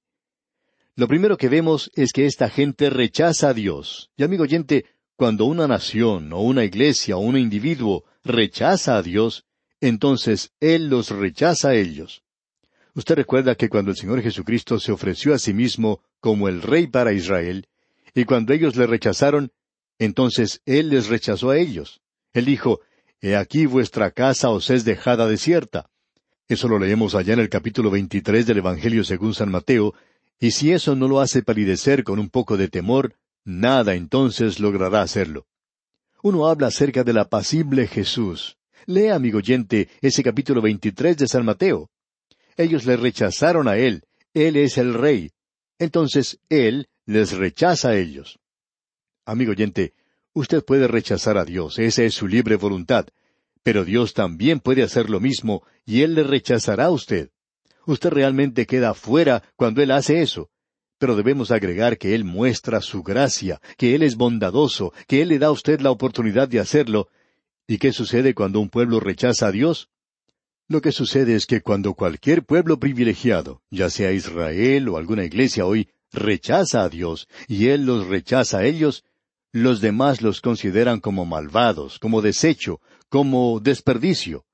Lo 0.97 1.09
primero 1.09 1.37
que 1.37 1.49
vemos 1.49 1.91
es 1.95 2.13
que 2.13 2.27
esta 2.27 2.49
gente 2.49 2.89
rechaza 2.89 3.49
a 3.49 3.55
Dios. 3.55 4.11
Y 4.17 4.23
amigo 4.23 4.45
oyente, 4.45 4.87
cuando 5.17 5.45
una 5.45 5.67
nación 5.67 6.33
o 6.33 6.41
una 6.41 6.65
iglesia 6.65 7.17
o 7.17 7.21
un 7.21 7.37
individuo 7.37 8.05
rechaza 8.23 8.97
a 8.97 9.03
Dios, 9.03 9.45
entonces 9.81 10.53
Él 10.61 10.89
los 10.89 11.11
rechaza 11.11 11.71
a 11.71 11.75
ellos. 11.75 12.23
Usted 12.95 13.17
recuerda 13.17 13.57
que 13.57 13.69
cuando 13.69 13.91
el 13.91 13.97
Señor 13.97 14.23
Jesucristo 14.23 14.79
se 14.79 14.93
ofreció 14.93 15.35
a 15.35 15.39
sí 15.39 15.53
mismo 15.53 16.01
como 16.21 16.49
el 16.49 16.63
Rey 16.63 16.87
para 16.87 17.13
Israel, 17.13 17.67
y 18.15 18.25
cuando 18.25 18.53
ellos 18.53 18.77
le 18.77 18.87
rechazaron, 18.87 19.51
entonces 19.99 20.63
Él 20.65 20.91
les 20.91 21.09
rechazó 21.09 21.51
a 21.51 21.59
ellos. 21.59 22.03
Él 22.33 22.45
dijo, 22.45 22.81
He 23.21 23.35
aquí 23.35 23.67
vuestra 23.67 24.13
casa 24.13 24.51
os 24.51 24.71
es 24.71 24.85
dejada 24.85 25.27
desierta. 25.27 25.91
Eso 26.47 26.69
lo 26.69 26.79
leemos 26.79 27.17
allá 27.17 27.33
en 27.33 27.41
el 27.41 27.49
capítulo 27.49 27.91
veintitrés 27.91 28.47
del 28.47 28.59
Evangelio 28.59 29.03
según 29.03 29.35
San 29.35 29.51
Mateo, 29.51 29.95
y 30.41 30.51
si 30.51 30.73
eso 30.73 30.95
no 30.95 31.09
lo 31.09 31.21
hace 31.21 31.43
palidecer 31.43 32.05
con 32.05 32.19
un 32.19 32.29
poco 32.29 32.57
de 32.57 32.69
temor, 32.69 33.15
nada 33.45 33.95
entonces 33.95 34.61
logrará 34.61 35.03
hacerlo. 35.03 35.47
Uno 36.23 36.47
habla 36.47 36.69
acerca 36.69 37.05
del 37.05 37.19
apacible 37.19 37.87
Jesús. 37.87 38.57
Lea, 38.87 39.15
amigo 39.15 39.39
oyente, 39.39 39.89
ese 40.01 40.23
capítulo 40.23 40.61
veintitrés 40.61 41.17
de 41.17 41.29
San 41.29 41.45
Mateo. 41.45 41.91
Ellos 42.57 42.85
le 42.87 42.97
rechazaron 42.97 43.69
a 43.69 43.77
Él. 43.77 44.05
Él 44.33 44.57
es 44.57 44.79
el 44.79 44.95
Rey. 44.95 45.31
Entonces 45.79 46.39
Él 46.49 46.89
les 47.07 47.33
rechaza 47.33 47.91
a 47.91 47.97
ellos. 47.97 48.39
Amigo 49.25 49.53
oyente, 49.53 49.95
usted 50.33 50.65
puede 50.65 50.89
rechazar 50.89 51.39
a 51.39 51.45
Dios, 51.45 51.79
esa 51.79 52.03
es 52.03 52.15
su 52.15 52.27
libre 52.27 52.57
voluntad, 52.57 53.07
pero 53.63 53.85
Dios 53.85 54.13
también 54.13 54.61
puede 54.61 54.83
hacer 54.83 55.09
lo 55.09 55.21
mismo, 55.21 55.63
y 55.87 56.03
Él 56.03 56.15
le 56.15 56.23
rechazará 56.23 56.87
a 56.87 56.91
usted. 56.91 57.31
Usted 57.87 58.11
realmente 58.11 58.67
queda 58.67 58.95
fuera 58.95 59.43
cuando 59.57 59.83
Él 59.83 59.91
hace 59.91 60.23
eso. 60.23 60.51
Pero 60.99 61.17
debemos 61.17 61.51
agregar 61.51 61.99
que 61.99 62.15
Él 62.15 62.25
muestra 62.25 62.81
su 62.81 63.03
gracia, 63.03 63.61
que 63.77 63.95
Él 63.95 64.03
es 64.03 64.17
bondadoso, 64.17 64.93
que 65.07 65.23
Él 65.23 65.29
le 65.29 65.39
da 65.39 65.49
a 65.49 65.53
usted 65.53 65.81
la 65.81 65.91
oportunidad 65.91 66.49
de 66.49 66.61
hacerlo. 66.61 67.09
¿Y 67.67 67.79
qué 67.79 67.93
sucede 67.93 68.35
cuando 68.35 68.61
un 68.61 68.71
pueblo 68.71 69.01
rechaza 69.01 69.49
a 69.49 69.53
Dios? 69.53 69.89
Lo 70.69 70.81
que 70.81 70.93
sucede 70.93 71.35
es 71.35 71.47
que 71.47 71.61
cuando 71.61 71.95
cualquier 71.95 72.45
pueblo 72.45 72.79
privilegiado, 72.79 73.61
ya 73.71 73.91
sea 73.91 74.13
Israel 74.13 74.89
o 74.89 74.97
alguna 74.97 75.25
iglesia 75.25 75.67
hoy, 75.67 75.89
rechaza 76.11 76.85
a 76.85 76.89
Dios 76.89 77.29
y 77.49 77.69
Él 77.69 77.85
los 77.85 78.07
rechaza 78.07 78.59
a 78.59 78.65
ellos, 78.65 79.05
los 79.53 79.81
demás 79.81 80.23
los 80.23 80.41
consideran 80.41 81.01
como 81.01 81.27
malvados, 81.27 81.99
como 81.99 82.23
desecho, 82.23 82.81
como 83.09 83.61
desperdicio. 83.61 84.47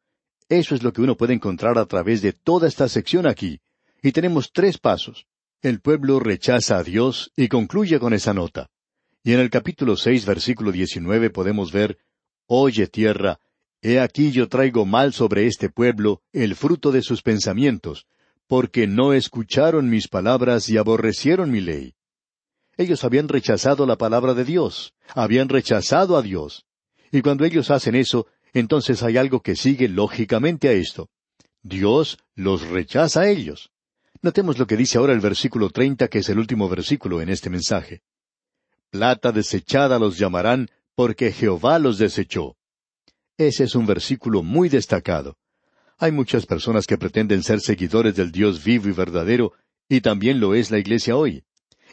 Eso 0.50 0.74
es 0.74 0.82
lo 0.82 0.92
que 0.92 1.00
uno 1.00 1.16
puede 1.16 1.32
encontrar 1.32 1.78
a 1.78 1.86
través 1.86 2.22
de 2.22 2.32
toda 2.32 2.66
esta 2.66 2.88
sección 2.88 3.24
aquí. 3.24 3.60
Y 4.02 4.10
tenemos 4.10 4.50
tres 4.52 4.78
pasos. 4.78 5.26
El 5.62 5.80
pueblo 5.80 6.18
rechaza 6.18 6.78
a 6.78 6.82
Dios 6.82 7.30
y 7.36 7.46
concluye 7.46 8.00
con 8.00 8.12
esa 8.14 8.34
nota. 8.34 8.68
Y 9.22 9.32
en 9.32 9.38
el 9.38 9.48
capítulo 9.48 9.96
seis, 9.96 10.26
versículo 10.26 10.72
diecinueve 10.72 11.30
podemos 11.30 11.70
ver 11.70 11.98
Oye 12.46 12.88
tierra, 12.88 13.38
he 13.80 14.00
aquí 14.00 14.32
yo 14.32 14.48
traigo 14.48 14.84
mal 14.84 15.12
sobre 15.12 15.46
este 15.46 15.70
pueblo 15.70 16.20
el 16.32 16.56
fruto 16.56 16.90
de 16.90 17.02
sus 17.02 17.22
pensamientos, 17.22 18.06
porque 18.48 18.88
no 18.88 19.12
escucharon 19.12 19.88
mis 19.88 20.08
palabras 20.08 20.68
y 20.68 20.78
aborrecieron 20.78 21.52
mi 21.52 21.60
ley. 21.60 21.94
Ellos 22.76 23.04
habían 23.04 23.28
rechazado 23.28 23.86
la 23.86 23.96
palabra 23.96 24.34
de 24.34 24.44
Dios, 24.44 24.94
habían 25.14 25.48
rechazado 25.48 26.16
a 26.16 26.22
Dios. 26.22 26.66
Y 27.12 27.22
cuando 27.22 27.44
ellos 27.44 27.70
hacen 27.70 27.94
eso, 27.94 28.26
entonces 28.52 29.02
hay 29.02 29.16
algo 29.16 29.40
que 29.40 29.56
sigue 29.56 29.88
lógicamente 29.88 30.68
a 30.68 30.72
esto. 30.72 31.08
Dios 31.62 32.18
los 32.34 32.66
rechaza 32.68 33.20
a 33.20 33.28
ellos. 33.28 33.70
Notemos 34.22 34.58
lo 34.58 34.66
que 34.66 34.76
dice 34.76 34.98
ahora 34.98 35.12
el 35.12 35.20
versículo 35.20 35.70
treinta, 35.70 36.08
que 36.08 36.18
es 36.18 36.28
el 36.28 36.38
último 36.38 36.68
versículo 36.68 37.20
en 37.20 37.28
este 37.28 37.50
mensaje. 37.50 38.02
Plata 38.90 39.32
desechada 39.32 39.98
los 39.98 40.18
llamarán, 40.18 40.68
porque 40.94 41.32
Jehová 41.32 41.78
los 41.78 41.98
desechó. 41.98 42.56
Ese 43.38 43.64
es 43.64 43.74
un 43.74 43.86
versículo 43.86 44.42
muy 44.42 44.68
destacado. 44.68 45.36
Hay 45.96 46.12
muchas 46.12 46.46
personas 46.46 46.86
que 46.86 46.98
pretenden 46.98 47.42
ser 47.42 47.60
seguidores 47.60 48.14
del 48.16 48.32
Dios 48.32 48.64
vivo 48.64 48.88
y 48.88 48.92
verdadero, 48.92 49.52
y 49.88 50.00
también 50.00 50.40
lo 50.40 50.54
es 50.54 50.70
la 50.70 50.78
Iglesia 50.78 51.16
hoy. 51.16 51.44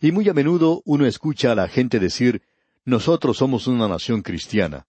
Y 0.02 0.12
muy 0.12 0.28
a 0.30 0.34
menudo 0.34 0.82
uno 0.86 1.06
escucha 1.06 1.52
a 1.52 1.56
la 1.56 1.68
gente 1.68 2.00
decir, 2.00 2.42
nosotros 2.84 3.38
somos 3.38 3.68
una 3.68 3.88
nación 3.88 4.22
cristiana. 4.22 4.87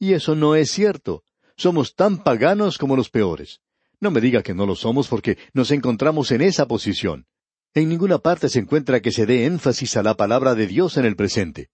Y 0.00 0.14
eso 0.14 0.34
no 0.34 0.56
es 0.56 0.72
cierto. 0.72 1.22
Somos 1.56 1.94
tan 1.94 2.24
paganos 2.24 2.78
como 2.78 2.96
los 2.96 3.10
peores. 3.10 3.60
No 4.00 4.10
me 4.10 4.22
diga 4.22 4.42
que 4.42 4.54
no 4.54 4.64
lo 4.64 4.74
somos 4.74 5.08
porque 5.08 5.36
nos 5.52 5.70
encontramos 5.70 6.32
en 6.32 6.40
esa 6.40 6.66
posición. 6.66 7.26
En 7.74 7.90
ninguna 7.90 8.18
parte 8.18 8.48
se 8.48 8.58
encuentra 8.58 9.00
que 9.00 9.12
se 9.12 9.26
dé 9.26 9.44
énfasis 9.44 9.98
a 9.98 10.02
la 10.02 10.14
palabra 10.16 10.54
de 10.54 10.66
Dios 10.66 10.96
en 10.96 11.04
el 11.04 11.16
presente. 11.16 11.68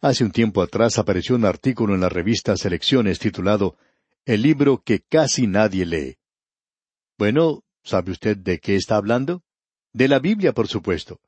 Hace 0.00 0.22
un 0.22 0.30
tiempo 0.30 0.62
atrás 0.62 0.98
apareció 0.98 1.34
un 1.34 1.44
artículo 1.44 1.94
en 1.94 2.00
la 2.00 2.08
revista 2.08 2.56
Selecciones 2.56 3.18
titulado 3.18 3.76
El 4.24 4.42
libro 4.42 4.82
que 4.84 5.00
casi 5.00 5.48
nadie 5.48 5.84
lee. 5.84 6.16
Bueno, 7.18 7.64
¿sabe 7.82 8.12
usted 8.12 8.36
de 8.36 8.60
qué 8.60 8.76
está 8.76 8.96
hablando? 8.96 9.42
De 9.92 10.06
la 10.06 10.20
Biblia, 10.20 10.52
por 10.52 10.68
supuesto. 10.68 11.18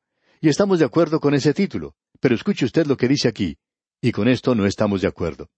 Y 0.40 0.48
estamos 0.48 0.78
de 0.78 0.84
acuerdo 0.84 1.18
con 1.18 1.34
ese 1.34 1.52
título. 1.54 1.96
Pero 2.20 2.36
escuche 2.36 2.64
usted 2.64 2.86
lo 2.86 2.96
que 2.96 3.08
dice 3.08 3.26
aquí. 3.26 3.58
Y 4.00 4.12
con 4.12 4.28
esto 4.28 4.54
no 4.54 4.64
estamos 4.64 5.00
de 5.00 5.08
acuerdo. 5.08 5.50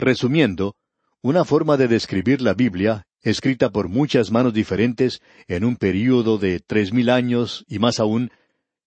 Resumiendo, 0.00 0.76
una 1.20 1.44
forma 1.44 1.76
de 1.76 1.86
describir 1.86 2.40
la 2.40 2.54
Biblia, 2.54 3.04
escrita 3.20 3.68
por 3.68 3.90
muchas 3.90 4.30
manos 4.30 4.54
diferentes 4.54 5.20
en 5.46 5.62
un 5.62 5.76
período 5.76 6.38
de 6.38 6.58
tres 6.58 6.90
mil 6.90 7.10
años 7.10 7.66
y 7.68 7.78
más 7.80 8.00
aún, 8.00 8.30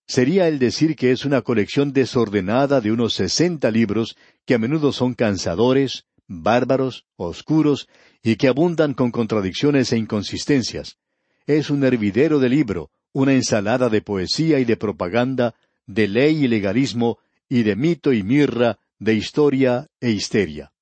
sería 0.08 0.48
el 0.48 0.58
decir 0.58 0.96
que 0.96 1.12
es 1.12 1.24
una 1.24 1.43
colección 1.43 1.93
desordenada 1.93 2.82
de 2.82 2.91
unos 2.91 3.13
sesenta 3.13 3.70
libros 3.70 4.17
que 4.43 4.55
a 4.55 4.58
menudo 4.58 4.91
son 4.91 5.13
cansadores, 5.13 6.05
bárbaros, 6.25 7.05
oscuros 7.15 7.88
y 8.24 8.36
que 8.36 8.48
abundan 8.48 8.96
con 8.96 9.12
contradicciones 9.12 9.93
e 9.93 9.98
inconsistencias. 9.98 10.98
Es 11.46 11.70
un 11.70 11.84
hervidero 11.84 12.39
de 12.39 12.50
libro, 12.50 12.89
una 13.12 13.34
ensalada 13.34 13.88
de 13.89 14.01
poesía 14.01 14.60
y 14.60 14.65
de 14.65 14.77
propaganda, 14.77 15.53
de 15.86 16.08
ley 16.08 16.46
y 16.46 16.48
legalismo, 16.48 17.20
y 17.48 17.62
de 17.62 17.75
mito 17.75 18.13
y 18.13 18.24
mirra, 18.24 18.79
de 18.98 19.13
historia 19.13 19.86
e 20.01 20.10
histeria. 20.10 20.73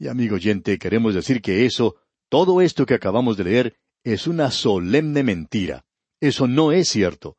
Y 0.00 0.08
amigo 0.08 0.36
oyente, 0.36 0.78
queremos 0.78 1.14
decir 1.14 1.42
que 1.42 1.66
eso, 1.66 1.96
todo 2.30 2.62
esto 2.62 2.86
que 2.86 2.94
acabamos 2.94 3.36
de 3.36 3.44
leer, 3.44 3.76
es 4.02 4.26
una 4.26 4.50
solemne 4.50 5.22
mentira. 5.22 5.84
Eso 6.20 6.48
no 6.48 6.72
es 6.72 6.88
cierto. 6.88 7.36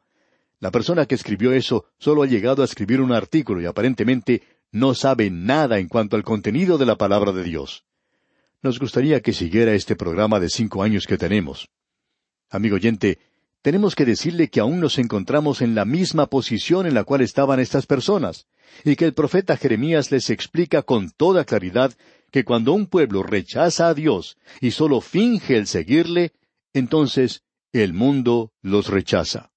La 0.59 0.69
persona 0.69 1.07
que 1.07 1.15
escribió 1.15 1.53
eso 1.53 1.85
solo 1.97 2.21
ha 2.21 2.27
llegado 2.27 2.61
a 2.61 2.65
escribir 2.65 3.01
un 3.01 3.13
artículo 3.13 3.61
y 3.61 3.65
aparentemente 3.65 4.43
no 4.71 4.93
sabe 4.93 5.31
nada 5.31 5.79
en 5.79 5.87
cuanto 5.87 6.15
al 6.15 6.23
contenido 6.23 6.77
de 6.77 6.85
la 6.85 6.97
palabra 6.97 7.31
de 7.31 7.43
Dios. 7.43 7.83
Nos 8.61 8.77
gustaría 8.77 9.21
que 9.21 9.33
siguiera 9.33 9.73
este 9.73 9.95
programa 9.95 10.39
de 10.39 10.49
cinco 10.49 10.83
años 10.83 11.07
que 11.07 11.17
tenemos. 11.17 11.67
Amigo 12.51 12.75
oyente, 12.75 13.17
tenemos 13.63 13.95
que 13.95 14.05
decirle 14.05 14.49
que 14.49 14.59
aún 14.59 14.79
nos 14.79 14.99
encontramos 14.99 15.63
en 15.63 15.73
la 15.73 15.85
misma 15.85 16.27
posición 16.27 16.85
en 16.85 16.93
la 16.93 17.05
cual 17.05 17.21
estaban 17.21 17.59
estas 17.59 17.87
personas, 17.87 18.45
y 18.83 18.95
que 18.95 19.05
el 19.05 19.15
profeta 19.15 19.57
Jeremías 19.57 20.11
les 20.11 20.29
explica 20.29 20.83
con 20.83 21.09
toda 21.09 21.43
claridad 21.43 21.95
que 22.31 22.45
cuando 22.45 22.73
un 22.73 22.87
pueblo 22.87 23.23
rechaza 23.23 23.87
a 23.87 23.93
Dios 23.93 24.37
y 24.61 24.71
solo 24.71 25.01
finge 25.01 25.57
el 25.57 25.67
seguirle, 25.67 26.31
entonces 26.73 27.43
el 27.73 27.93
mundo 27.93 28.53
los 28.61 28.87
rechaza. 28.87 29.51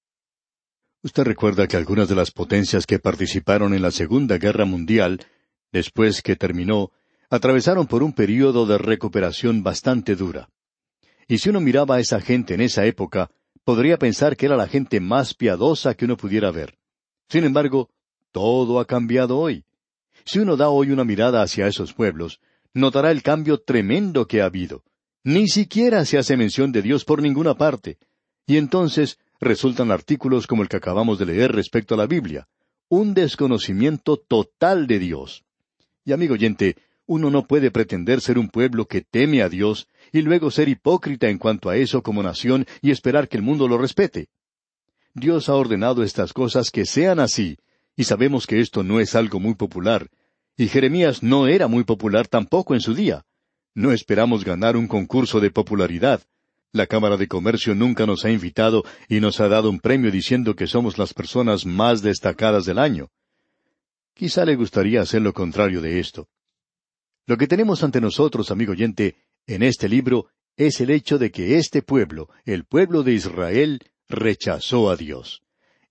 Usted 1.01 1.23
recuerda 1.23 1.67
que 1.67 1.77
algunas 1.77 2.09
de 2.09 2.15
las 2.15 2.31
potencias 2.31 2.85
que 2.85 2.99
participaron 2.99 3.73
en 3.73 3.81
la 3.81 3.91
Segunda 3.91 4.37
Guerra 4.37 4.65
Mundial, 4.65 5.25
después 5.71 6.21
que 6.21 6.35
terminó, 6.35 6.91
atravesaron 7.29 7.87
por 7.87 8.03
un 8.03 8.13
período 8.13 8.65
de 8.65 8.77
recuperación 8.77 9.63
bastante 9.63 10.15
dura. 10.15 10.49
Y 11.27 11.37
si 11.39 11.49
uno 11.49 11.61
miraba 11.61 11.95
a 11.95 11.99
esa 11.99 12.21
gente 12.21 12.53
en 12.53 12.61
esa 12.61 12.85
época, 12.85 13.29
podría 13.63 13.97
pensar 13.97 14.35
que 14.35 14.45
era 14.45 14.55
la 14.55 14.67
gente 14.67 14.99
más 14.99 15.33
piadosa 15.33 15.95
que 15.95 16.05
uno 16.05 16.17
pudiera 16.17 16.51
ver. 16.51 16.77
Sin 17.29 17.43
embargo, 17.43 17.89
todo 18.31 18.79
ha 18.79 18.85
cambiado 18.85 19.37
hoy. 19.37 19.65
Si 20.23 20.39
uno 20.39 20.55
da 20.55 20.69
hoy 20.69 20.91
una 20.91 21.03
mirada 21.03 21.41
hacia 21.41 21.67
esos 21.67 21.93
pueblos, 21.93 22.39
notará 22.75 23.09
el 23.09 23.23
cambio 23.23 23.57
tremendo 23.57 24.27
que 24.27 24.41
ha 24.41 24.45
habido. 24.45 24.83
Ni 25.23 25.47
siquiera 25.47 26.05
se 26.05 26.19
hace 26.19 26.37
mención 26.37 26.71
de 26.71 26.83
Dios 26.83 27.03
por 27.05 27.21
ninguna 27.21 27.55
parte. 27.55 27.97
Y 28.45 28.57
entonces 28.57 29.17
resultan 29.39 29.89
artículos 29.91 30.45
como 30.45 30.61
el 30.61 30.69
que 30.69 30.77
acabamos 30.77 31.17
de 31.17 31.25
leer 31.25 31.51
respecto 31.53 31.95
a 31.95 31.97
la 31.97 32.05
Biblia, 32.05 32.47
un 32.89 33.15
desconocimiento 33.15 34.17
total 34.17 34.85
de 34.85 34.99
Dios. 34.99 35.43
Y 36.03 36.11
amigo 36.11 36.35
oyente, 36.35 36.75
uno 37.07 37.29
no 37.29 37.47
puede 37.47 37.71
pretender 37.71 38.21
ser 38.21 38.37
un 38.37 38.49
pueblo 38.49 38.87
que 38.87 39.01
teme 39.01 39.41
a 39.41 39.49
Dios 39.49 39.87
y 40.11 40.21
luego 40.21 40.51
ser 40.51 40.69
hipócrita 40.69 41.29
en 41.29 41.37
cuanto 41.37 41.69
a 41.69 41.77
eso 41.77 42.03
como 42.03 42.21
nación 42.21 42.65
y 42.81 42.91
esperar 42.91 43.27
que 43.29 43.37
el 43.37 43.43
mundo 43.43 43.67
lo 43.67 43.77
respete. 43.77 44.27
Dios 45.13 45.47
ha 45.47 45.55
ordenado 45.55 46.03
estas 46.03 46.33
cosas 46.33 46.71
que 46.71 46.85
sean 46.85 47.19
así, 47.19 47.57
y 47.95 48.03
sabemos 48.03 48.45
que 48.45 48.59
esto 48.59 48.83
no 48.83 48.99
es 48.99 49.15
algo 49.15 49.39
muy 49.39 49.55
popular, 49.55 50.09
y 50.57 50.67
Jeremías 50.67 51.23
no 51.23 51.47
era 51.47 51.67
muy 51.67 51.83
popular 51.83 52.27
tampoco 52.27 52.73
en 52.73 52.81
su 52.81 52.93
día. 52.93 53.25
No 53.73 53.91
esperamos 53.91 54.45
ganar 54.45 54.77
un 54.77 54.87
concurso 54.87 55.39
de 55.39 55.51
popularidad, 55.51 56.21
la 56.75 56.87
Cámara 56.87 57.15
de 57.15 57.29
Comercio 57.29 57.73
nunca 57.73 58.05
nos 58.05 58.25
ha 58.25 58.31
invitado 58.31 58.83
y 59.07 59.21
nos 59.21 59.39
ha 59.39 59.47
dado 59.47 59.69
un 59.69 59.79
premio 59.79 60.11
diciendo 60.11 60.57
que 60.57 60.67
somos 60.67 60.97
las 60.97 61.13
personas 61.13 61.65
más 61.65 62.01
destacadas 62.01 62.65
del 62.65 62.79
año. 62.79 63.11
Quizá 64.13 64.43
le 64.43 64.57
gustaría 64.57 64.99
hacer 64.99 65.21
lo 65.21 65.31
contrario 65.31 65.79
de 65.79 66.01
esto. 66.01 66.27
Lo 67.27 67.37
que 67.37 67.47
tenemos 67.47 67.81
ante 67.81 68.01
nosotros, 68.01 68.51
amigo 68.51 68.73
oyente, 68.73 69.15
en 69.47 69.63
este 69.63 69.87
libro 69.87 70.27
es 70.57 70.81
el 70.81 70.89
hecho 70.89 71.17
de 71.17 71.31
que 71.31 71.57
este 71.57 71.81
pueblo, 71.81 72.27
el 72.43 72.65
pueblo 72.65 73.03
de 73.03 73.13
Israel, 73.13 73.79
rechazó 74.09 74.89
a 74.89 74.97
Dios. 74.97 75.43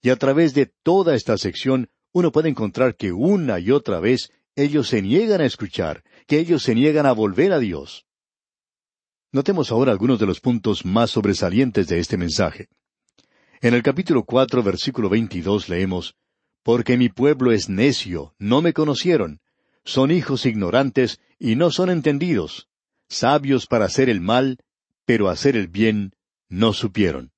Y 0.03 0.11
a 0.11 0.17
través 0.17 0.53
de 0.53 0.67
toda 0.67 1.15
esta 1.15 1.39
sección 1.39 1.89
uno 2.13 2.31
puede 2.31 2.51
encontrar 2.51 2.95
que 2.95 3.11
una 3.11 3.59
y 3.59 3.71
otra 3.71 4.01
vez 4.01 4.33
ellos 4.57 4.89
se 4.89 5.03
niegan 5.03 5.41
a 5.41 5.47
escuchar, 5.47 6.05
que 6.27 6.39
ellos 6.39 6.63
se 6.63 6.75
niegan 6.75 7.07
a 7.07 7.13
volver 7.13 7.53
a 7.53 7.59
Dios. 7.59 8.07
Notemos 9.33 9.73
ahora 9.73 9.91
algunos 9.91 10.21
de 10.21 10.27
los 10.27 10.41
puntos 10.41 10.85
más 10.85 11.11
sobresalientes 11.11 11.89
de 11.89 11.99
este 11.99 12.17
mensaje. 12.17 12.69
En 13.61 13.75
el 13.75 13.83
capítulo 13.83 14.25
cuatro, 14.25 14.63
versículo 14.63 15.09
veintidós 15.09 15.69
leemos 15.69 16.15
Porque 16.63 16.97
mi 16.97 17.09
pueblo 17.09 17.51
es 17.51 17.69
necio, 17.69 18.35
no 18.39 18.63
me 18.63 18.73
conocieron, 18.73 19.41
son 19.85 20.11
hijos 20.11 20.47
ignorantes 20.47 21.21
y 21.39 21.57
no 21.57 21.71
son 21.71 21.91
entendidos, 21.91 22.69
sabios 23.09 23.67
para 23.67 23.87
hacer 23.87 24.09
el 24.09 24.21
mal, 24.21 24.59
pero 25.05 25.29
hacer 25.29 25.57
el 25.57 25.69
bien 25.69 26.13
no 26.49 26.73
supieron. 26.73 27.33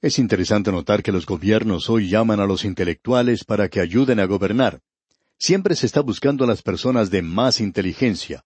Es 0.00 0.18
interesante 0.18 0.72
notar 0.72 1.02
que 1.02 1.12
los 1.12 1.26
gobiernos 1.26 1.88
hoy 1.90 2.08
llaman 2.08 2.40
a 2.40 2.46
los 2.46 2.64
intelectuales 2.64 3.44
para 3.44 3.68
que 3.68 3.80
ayuden 3.80 4.18
a 4.18 4.24
gobernar. 4.24 4.80
Siempre 5.44 5.74
se 5.74 5.86
está 5.86 6.02
buscando 6.02 6.44
a 6.44 6.46
las 6.46 6.62
personas 6.62 7.10
de 7.10 7.20
más 7.20 7.60
inteligencia. 7.60 8.44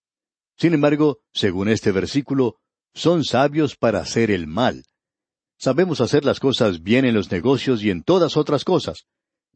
Sin 0.56 0.72
embargo, 0.72 1.18
según 1.30 1.68
este 1.68 1.92
versículo, 1.92 2.56
son 2.94 3.22
sabios 3.22 3.76
para 3.76 4.00
hacer 4.00 4.30
el 4.30 4.46
mal. 4.46 4.82
Sabemos 5.58 6.00
hacer 6.00 6.24
las 6.24 6.40
cosas 6.40 6.82
bien 6.82 7.04
en 7.04 7.12
los 7.12 7.30
negocios 7.30 7.84
y 7.84 7.90
en 7.90 8.02
todas 8.02 8.38
otras 8.38 8.64
cosas. 8.64 9.04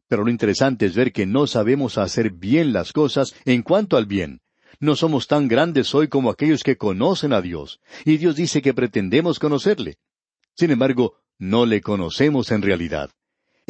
Pero 0.07 0.23
lo 0.23 0.29
interesante 0.29 0.85
es 0.85 0.93
ver 0.93 1.11
que 1.11 1.25
no 1.25 1.47
sabemos 1.47 1.97
hacer 1.97 2.29
bien 2.29 2.73
las 2.73 2.93
cosas 2.93 3.33
en 3.45 3.63
cuanto 3.63 3.97
al 3.97 4.05
bien. 4.05 4.41
No 4.79 4.95
somos 4.95 5.25
tan 5.25 5.47
grandes 5.47 5.95
hoy 5.95 6.09
como 6.09 6.29
aquellos 6.29 6.61
que 6.61 6.77
conocen 6.77 7.33
a 7.33 7.41
Dios, 7.41 7.79
y 8.05 8.17
Dios 8.17 8.35
dice 8.35 8.61
que 8.61 8.75
pretendemos 8.75 9.39
conocerle. 9.39 9.97
Sin 10.55 10.69
embargo, 10.69 11.15
no 11.39 11.65
le 11.65 11.81
conocemos 11.81 12.51
en 12.51 12.61
realidad. 12.61 13.09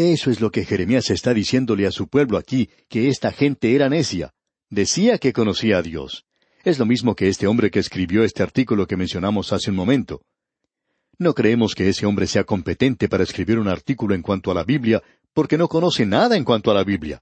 Eso 0.03 0.31
es 0.31 0.41
lo 0.41 0.49
que 0.49 0.65
Jeremías 0.65 1.11
está 1.11 1.31
diciéndole 1.31 1.85
a 1.85 1.91
su 1.91 2.07
pueblo 2.07 2.39
aquí, 2.39 2.71
que 2.89 3.07
esta 3.07 3.31
gente 3.31 3.75
era 3.75 3.87
necia. 3.87 4.33
Decía 4.67 5.19
que 5.19 5.31
conocía 5.31 5.77
a 5.77 5.83
Dios. 5.83 6.25
Es 6.63 6.79
lo 6.79 6.87
mismo 6.87 7.13
que 7.13 7.29
este 7.29 7.45
hombre 7.45 7.69
que 7.69 7.77
escribió 7.77 8.23
este 8.23 8.41
artículo 8.41 8.87
que 8.87 8.97
mencionamos 8.97 9.53
hace 9.53 9.69
un 9.69 9.75
momento. 9.75 10.23
No 11.19 11.35
creemos 11.35 11.75
que 11.75 11.87
ese 11.87 12.07
hombre 12.07 12.25
sea 12.25 12.45
competente 12.45 13.09
para 13.09 13.21
escribir 13.21 13.59
un 13.59 13.67
artículo 13.67 14.15
en 14.15 14.23
cuanto 14.23 14.49
a 14.49 14.55
la 14.55 14.63
Biblia, 14.63 15.03
porque 15.33 15.55
no 15.55 15.67
conoce 15.67 16.03
nada 16.07 16.35
en 16.35 16.45
cuanto 16.45 16.71
a 16.71 16.73
la 16.73 16.83
Biblia. 16.83 17.21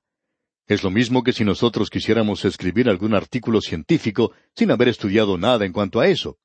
Es 0.65 0.81
lo 0.81 0.89
mismo 0.89 1.21
que 1.21 1.33
si 1.33 1.43
nosotros 1.43 1.89
quisiéramos 1.89 2.45
escribir 2.45 2.87
algún 2.87 3.13
artículo 3.13 3.59
científico 3.59 4.31
sin 4.55 4.71
haber 4.71 4.87
estudiado 4.87 5.37
nada 5.37 5.65
en 5.65 5.73
cuanto 5.73 5.99
a 5.99 6.07
eso. 6.07 6.37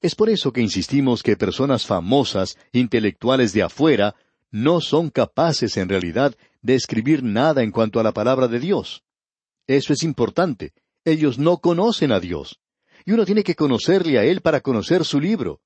Es 0.00 0.14
por 0.14 0.30
eso 0.30 0.54
que 0.54 0.62
insistimos 0.62 1.22
que 1.22 1.36
personas 1.36 1.84
famosas, 1.84 2.56
intelectuales 2.72 3.52
de 3.52 3.62
afuera, 3.62 4.14
no 4.50 4.80
son 4.80 5.10
capaces 5.10 5.76
en 5.76 5.88
realidad 5.88 6.34
de 6.62 6.74
escribir 6.74 7.22
nada 7.22 7.62
en 7.62 7.70
cuanto 7.70 8.00
a 8.00 8.02
la 8.02 8.12
palabra 8.12 8.48
de 8.48 8.60
Dios. 8.60 9.02
Eso 9.66 9.92
es 9.92 10.02
importante, 10.02 10.72
ellos 11.04 11.38
no 11.38 11.58
conocen 11.58 12.12
a 12.12 12.20
Dios. 12.20 12.60
Y 13.04 13.12
uno 13.12 13.24
tiene 13.24 13.42
que 13.42 13.54
conocerle 13.54 14.18
a 14.18 14.24
Él 14.24 14.40
para 14.40 14.60
conocer 14.60 15.04
su 15.04 15.20
libro. 15.20 15.60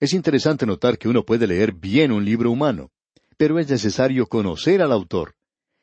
Es 0.00 0.12
interesante 0.12 0.66
notar 0.66 0.98
que 0.98 1.08
uno 1.08 1.24
puede 1.24 1.46
leer 1.46 1.72
bien 1.72 2.12
un 2.12 2.24
libro 2.24 2.50
humano, 2.50 2.90
pero 3.36 3.58
es 3.58 3.68
necesario 3.68 4.26
conocer 4.26 4.82
al 4.82 4.92
autor. 4.92 5.34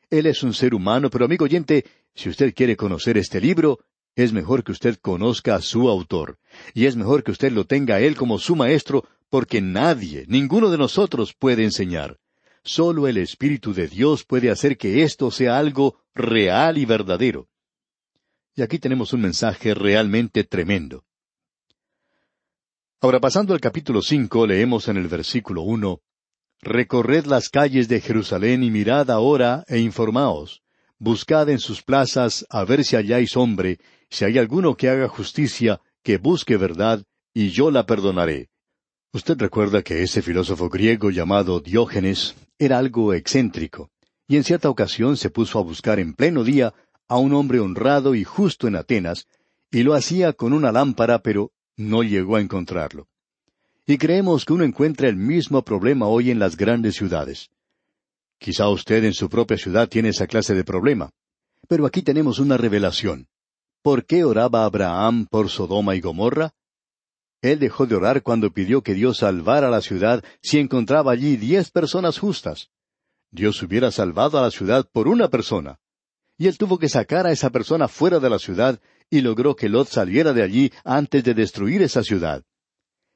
Él 0.10 0.26
es 0.26 0.44
un 0.44 0.54
ser 0.54 0.74
humano, 0.74 1.10
pero 1.10 1.26
amigo 1.26 1.46
oyente, 1.46 1.86
si 2.13 2.30
usted 2.30 2.54
quiere 2.54 2.76
conocer 2.76 3.17
este 3.17 3.39
libro, 3.39 3.80
es 4.15 4.34
mejor 4.34 4.63
que 4.63 4.74
usted 4.74 4.98
conozca 4.98 5.56
a 5.56 5.62
su 5.62 5.88
autor, 5.89 6.38
y 6.74 6.86
es 6.86 6.96
mejor 6.96 7.24
que 7.24 7.32
usted 7.32 7.52
lo 7.52 7.65
tenga 7.65 7.96
a 7.96 8.00
él 8.02 8.17
como 8.17 8.39
su 8.39 8.56
maestro, 8.56 9.06
porque 9.32 9.62
nadie, 9.62 10.26
ninguno 10.28 10.70
de 10.70 10.78
nosotros 10.78 11.34
puede 11.34 11.63
enseñar. 11.63 12.20
Solo 12.65 13.08
el 13.08 13.15
Espíritu 13.15 13.74
de 13.74 13.88
Dios 13.88 14.26
puede 14.26 14.52
hacer 14.52 14.78
que 14.78 15.04
esto 15.04 15.32
sea 15.32 15.58
algo 15.58 16.04
real 16.13 16.78
y 16.78 16.84
verdadero. 16.84 17.48
Y 18.56 18.62
aquí 18.62 18.78
tenemos 18.78 19.13
un 19.13 19.22
mensaje 19.22 19.74
realmente 19.74 20.44
tremendo. 20.44 21.06
Ahora 23.00 23.22
pasando 23.22 23.54
al 23.54 23.62
capítulo 23.62 24.02
cinco, 24.02 24.46
leemos 24.46 24.89
en 24.89 24.98
el 24.98 25.08
versículo 25.08 25.62
uno 25.62 26.02
Recorred 26.62 27.26
las 27.26 27.48
calles 27.48 27.88
de 27.88 28.02
Jerusalén 28.02 28.63
y 28.63 28.70
mirad 28.70 29.10
ahora 29.10 29.63
e 29.70 29.80
informaos. 29.80 30.62
Buscad 31.00 31.50
en 31.50 31.60
sus 31.60 31.82
plazas 31.82 32.46
a 32.50 32.65
ver 32.65 32.84
si 32.84 32.98
halláis 32.98 33.38
hombre, 33.38 33.80
si 34.10 34.26
hay 34.26 34.38
alguno 34.38 34.76
que 34.76 34.89
haga 34.89 35.08
justicia, 35.08 35.80
que 36.04 36.17
busque 36.17 36.58
verdad, 36.58 37.04
y 37.34 37.50
yo 37.50 37.72
la 37.72 37.86
perdonaré. 37.86 38.51
Usted 39.13 39.38
recuerda 39.38 39.82
que 39.82 40.04
ese 40.04 40.21
filósofo 40.21 40.69
griego 40.69 41.10
llamado 41.10 41.60
Diógenes 41.60 42.34
era 42.58 42.78
algo 42.78 43.13
excéntrico, 43.13 43.89
y 44.26 44.38
en 44.38 44.45
cierta 44.45 44.69
ocasión 44.69 45.17
se 45.17 45.30
puso 45.30 45.60
a 45.60 45.63
buscar 45.63 46.00
en 46.00 46.13
pleno 46.13 46.45
día 46.45 46.74
a 47.10 47.17
un 47.17 47.34
hombre 47.34 47.60
honrado 47.60 48.15
y 48.15 48.24
justo 48.24 48.69
en 48.69 48.78
Atenas, 48.78 49.28
y 49.69 49.84
lo 49.84 49.95
hacía 49.95 50.32
con 50.32 50.54
una 50.54 50.71
lámpara, 50.71 51.19
pero 51.19 51.52
no 51.76 52.04
llegó 52.04 52.38
a 52.38 52.41
encontrarlo. 52.41 53.10
Y 53.86 53.97
creemos 53.97 54.45
que 54.45 54.54
uno 54.54 54.63
encuentra 54.63 55.10
el 55.10 55.17
mismo 55.17 55.62
problema 55.62 56.08
hoy 56.08 56.32
en 56.32 56.39
las 56.39 56.56
grandes 56.56 56.95
ciudades. 56.95 57.50
Quizá 58.39 58.69
usted 58.69 59.04
en 59.04 59.13
su 59.13 59.30
propia 59.30 59.58
ciudad 59.58 59.89
tiene 59.89 60.10
esa 60.10 60.26
clase 60.26 60.56
de 60.56 60.63
problema. 60.63 61.10
Pero 61.67 61.86
aquí 61.86 62.02
tenemos 62.02 62.39
una 62.39 62.56
revelación. 62.56 63.28
¿Por 63.82 64.06
qué 64.06 64.24
oraba 64.24 64.63
Abraham 64.63 65.28
por 65.30 65.50
Sodoma 65.50 65.95
y 65.95 66.00
Gomorra? 66.00 66.54
Él 67.41 67.60
dejó 67.60 67.88
de 67.88 67.95
orar 67.95 68.21
cuando 68.21 68.51
pidió 68.51 68.84
que 68.84 68.93
Dios 68.93 69.17
salvara 69.19 69.69
la 69.69 69.82
ciudad 69.82 70.23
si 70.41 70.60
encontraba 70.60 71.12
allí 71.12 71.38
diez 71.38 71.71
personas 71.71 72.19
justas. 72.19 72.69
Dios 73.32 73.62
hubiera 73.63 73.91
salvado 73.91 74.38
a 74.38 74.41
la 74.41 74.51
ciudad 74.51 74.88
por 74.91 75.08
una 75.08 75.30
persona. 75.30 75.80
Y 76.38 76.47
él 76.47 76.58
tuvo 76.58 76.77
que 76.77 76.89
sacar 76.89 77.25
a 77.25 77.32
esa 77.32 77.49
persona 77.49 77.88
fuera 77.88 78.19
de 78.19 78.30
la 78.30 78.39
ciudad 78.39 78.80
y 79.10 79.21
logró 79.21 79.56
que 79.56 79.69
Lot 79.69 79.88
saliera 79.88 80.34
de 80.34 80.43
allí 80.43 80.71
antes 80.84 81.23
de 81.23 81.34
destruir 81.34 81.82
esa 81.82 82.04
ciudad. 82.04 82.43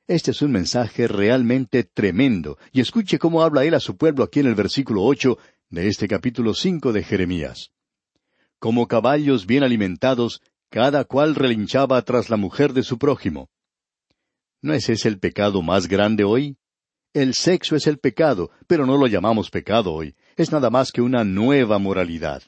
Este 0.07 0.31
es 0.31 0.41
un 0.41 0.51
mensaje 0.51 1.07
realmente 1.07 1.83
tremendo, 1.83 2.59
y 2.71 2.81
escuche 2.81 3.17
cómo 3.17 3.41
habla 3.41 3.65
él 3.65 3.73
a 3.73 3.79
su 3.79 3.97
pueblo 3.97 4.23
aquí 4.23 4.39
en 4.39 4.45
el 4.45 4.53
versículo 4.53 5.03
ocho 5.03 5.39
de 5.69 5.88
este 5.88 6.07
capítulo 6.07 6.53
cinco 6.53 6.93
de 6.93 7.03
Jeremías. 7.03 7.71
Como 8.59 8.88
caballos 8.88 9.47
bien 9.47 9.63
alimentados, 9.63 10.41
cada 10.69 11.05
cual 11.05 11.33
relinchaba 11.33 12.01
tras 12.03 12.29
la 12.29 12.38
mujer 12.38 12.73
de 12.73 12.83
su 12.83 12.99
prójimo. 12.99 13.49
¿No 14.65 14.73
es 14.73 14.89
ese 14.89 15.10
el 15.10 15.19
pecado 15.19 15.62
más 15.62 15.88
grande 15.88 16.23
hoy? 16.23 16.58
El 17.13 17.36
sexo 17.36 17.75
es 17.75 17.86
el 17.86 17.99
pecado, 17.99 18.49
pero 18.65 18.88
no 18.88 18.97
lo 18.97 19.06
llamamos 19.06 19.51
pecado 19.51 19.93
hoy. 19.93 20.15
Es 20.38 20.51
nada 20.51 20.71
más 20.71 20.91
que 20.91 21.04
una 21.04 21.23
nueva 21.23 21.78
moralidad. 21.78 22.41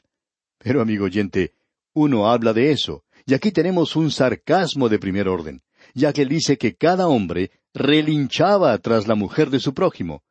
Pero, 0.58 0.80
amigo 0.82 1.04
oyente, 1.04 1.54
uno 1.94 2.28
habla 2.28 2.52
de 2.52 2.72
eso, 2.72 3.04
y 3.24 3.34
aquí 3.34 3.52
tenemos 3.52 3.94
un 3.94 4.10
sarcasmo 4.10 4.88
de 4.88 4.98
primer 4.98 5.28
orden, 5.28 5.62
ya 5.94 6.12
que 6.12 6.22
él 6.22 6.28
dice 6.28 6.58
que 6.58 6.74
cada 6.74 7.06
hombre 7.06 7.52
relinchaba 7.72 8.76
tras 8.78 9.06
la 9.06 9.14
mujer 9.14 9.50
de 9.50 9.60
su 9.60 9.72
prójimo. 9.72 10.24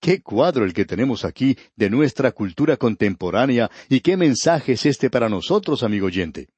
Qué 0.00 0.22
cuadro 0.22 0.64
el 0.64 0.72
que 0.72 0.86
tenemos 0.86 1.26
aquí 1.26 1.54
de 1.76 1.90
nuestra 1.90 2.32
cultura 2.32 2.78
contemporánea 2.78 3.70
y 3.90 4.00
qué 4.00 4.16
mensaje 4.16 4.72
es 4.72 4.86
este 4.86 5.10
para 5.10 5.28
nosotros, 5.28 5.82
amigo 5.82 6.06
oyente. 6.06 6.48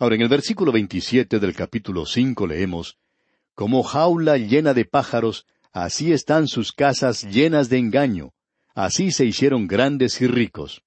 Ahora, 0.00 0.16
en 0.16 0.22
el 0.22 0.28
versículo 0.28 0.72
27 0.72 1.38
del 1.38 1.54
capítulo 1.54 2.04
cinco 2.04 2.48
leemos, 2.48 2.98
Como 3.54 3.82
jaula 3.82 4.36
llena 4.38 4.74
de 4.74 4.84
pájaros, 4.84 5.46
Así 5.74 6.12
están 6.12 6.46
sus 6.46 6.70
casas 6.70 7.24
llenas 7.24 7.68
de 7.68 7.78
engaño. 7.78 8.30
Así 8.76 9.10
se 9.10 9.24
hicieron 9.24 9.66
grandes 9.66 10.20
y 10.20 10.28
ricos. 10.28 10.82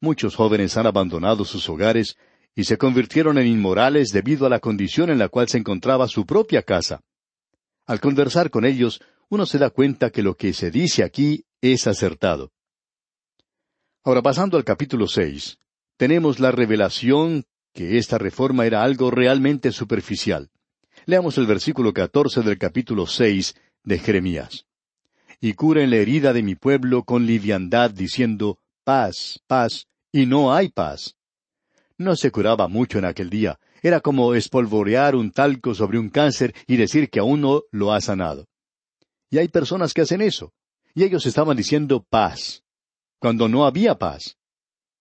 Muchos 0.00 0.36
jóvenes 0.36 0.78
han 0.78 0.86
abandonado 0.86 1.44
sus 1.44 1.68
hogares 1.68 2.16
y 2.54 2.64
se 2.64 2.78
convirtieron 2.78 3.36
en 3.36 3.46
inmorales 3.46 4.10
debido 4.10 4.46
a 4.46 4.48
la 4.48 4.58
condición 4.58 5.10
en 5.10 5.18
la 5.18 5.28
cual 5.28 5.48
se 5.48 5.58
encontraba 5.58 6.08
su 6.08 6.24
propia 6.24 6.62
casa. 6.62 7.02
Al 7.84 8.00
conversar 8.00 8.48
con 8.48 8.64
ellos, 8.64 9.02
uno 9.28 9.44
se 9.44 9.58
da 9.58 9.68
cuenta 9.68 10.08
que 10.08 10.22
lo 10.22 10.34
que 10.34 10.54
se 10.54 10.70
dice 10.70 11.04
aquí 11.04 11.44
es 11.60 11.86
acertado. 11.86 12.52
Ahora, 14.02 14.22
pasando 14.22 14.56
al 14.56 14.64
capítulo 14.64 15.06
seis, 15.08 15.58
tenemos 15.98 16.40
la 16.40 16.52
revelación 16.52 17.44
que 17.74 17.98
esta 17.98 18.16
reforma 18.16 18.64
era 18.64 18.82
algo 18.82 19.10
realmente 19.10 19.72
superficial. 19.72 20.50
Leamos 21.06 21.36
el 21.36 21.46
versículo 21.46 21.92
catorce 21.92 22.40
del 22.40 22.56
capítulo 22.56 23.06
seis 23.06 23.54
de 23.82 23.98
Jeremías. 23.98 24.64
Y 25.38 25.52
curen 25.52 25.90
la 25.90 25.96
herida 25.96 26.32
de 26.32 26.42
mi 26.42 26.54
pueblo 26.54 27.04
con 27.04 27.26
liviandad, 27.26 27.90
diciendo, 27.90 28.58
paz, 28.84 29.40
paz, 29.46 29.86
y 30.12 30.24
no 30.24 30.54
hay 30.54 30.70
paz. 30.70 31.14
No 31.98 32.16
se 32.16 32.30
curaba 32.30 32.68
mucho 32.68 32.98
en 32.98 33.04
aquel 33.04 33.28
día, 33.28 33.58
era 33.82 34.00
como 34.00 34.34
espolvorear 34.34 35.14
un 35.14 35.30
talco 35.30 35.74
sobre 35.74 35.98
un 35.98 36.08
cáncer 36.08 36.54
y 36.66 36.78
decir 36.78 37.10
que 37.10 37.20
aún 37.20 37.42
no 37.42 37.64
lo 37.70 37.92
ha 37.92 38.00
sanado. 38.00 38.46
Y 39.28 39.36
hay 39.36 39.48
personas 39.48 39.92
que 39.92 40.00
hacen 40.00 40.22
eso, 40.22 40.54
y 40.94 41.04
ellos 41.04 41.26
estaban 41.26 41.56
diciendo 41.56 42.02
paz, 42.02 42.62
cuando 43.18 43.46
no 43.46 43.66
había 43.66 43.96
paz. 43.96 44.38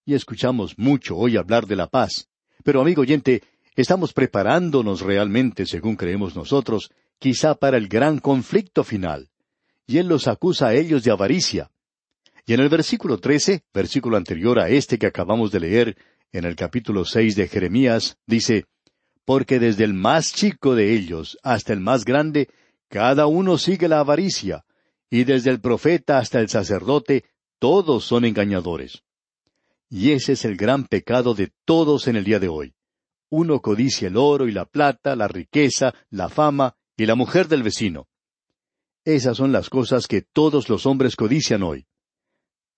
Y 0.06 0.16
escuchamos 0.16 0.78
mucho 0.78 1.16
hoy 1.16 1.38
hablar 1.38 1.66
de 1.66 1.78
la 1.78 1.88
paz. 1.88 2.28
Pero 2.64 2.82
amigo 2.82 3.04
oyente, 3.04 3.42
estamos 3.76 4.14
preparándonos 4.14 5.02
realmente, 5.02 5.66
según 5.66 5.96
creemos 5.96 6.36
nosotros, 6.36 6.92
quizá 7.20 7.56
para 7.56 7.78
el 7.78 7.88
gran 7.88 8.20
conflicto 8.20 8.84
final. 8.84 9.30
Y 9.86 9.98
él 9.98 10.08
los 10.08 10.28
acusa 10.28 10.68
a 10.68 10.74
ellos 10.74 11.04
de 11.04 11.12
avaricia. 11.12 11.72
Y 12.46 12.54
en 12.54 12.60
el 12.60 12.70
versículo 12.70 13.20
trece, 13.20 13.64
versículo 13.74 14.18
anterior 14.18 14.60
a 14.60 14.70
este 14.70 14.98
que 14.98 15.08
acabamos 15.08 15.52
de 15.52 15.60
leer, 15.62 15.98
en 16.32 16.46
el 16.46 16.56
capítulo 16.56 17.06
seis 17.06 17.36
de 17.36 17.48
Jeremías, 17.48 18.18
dice, 18.26 18.66
Porque 19.26 19.60
desde 19.60 19.84
el 19.84 19.94
más 19.94 20.34
chico 20.34 20.76
de 20.76 20.94
ellos 20.94 21.38
hasta 21.44 21.74
el 21.74 21.80
más 21.80 22.06
grande, 22.06 22.50
cada 22.90 23.28
uno 23.28 23.58
sigue 23.58 23.88
la 23.88 24.00
avaricia, 24.00 24.66
y 25.10 25.24
desde 25.24 25.52
el 25.52 25.62
profeta 25.62 26.18
hasta 26.18 26.40
el 26.40 26.50
sacerdote, 26.50 27.24
todos 27.60 28.04
son 28.04 28.26
engañadores. 28.26 29.04
Y 29.90 30.12
ese 30.12 30.34
es 30.34 30.44
el 30.44 30.58
gran 30.58 30.86
pecado 30.86 31.36
de 31.36 31.52
todos 31.66 32.08
en 32.08 32.16
el 32.16 32.24
día 32.24 32.40
de 32.40 32.50
hoy. 32.50 32.74
Uno 33.36 33.62
codicia 33.62 34.10
el 34.10 34.18
oro 34.18 34.48
y 34.48 34.52
la 34.52 34.66
plata, 34.66 35.16
la 35.16 35.28
riqueza, 35.28 35.92
la 36.12 36.30
fama, 36.30 36.76
y 36.96 37.08
la 37.08 37.16
mujer 37.16 37.48
del 37.48 37.64
vecino. 37.64 38.08
Esas 39.04 39.38
son 39.38 39.52
las 39.52 39.72
cosas 39.72 40.06
que 40.06 40.22
todos 40.22 40.70
los 40.70 40.86
hombres 40.86 41.16
codician 41.16 41.64
hoy. 41.64 41.88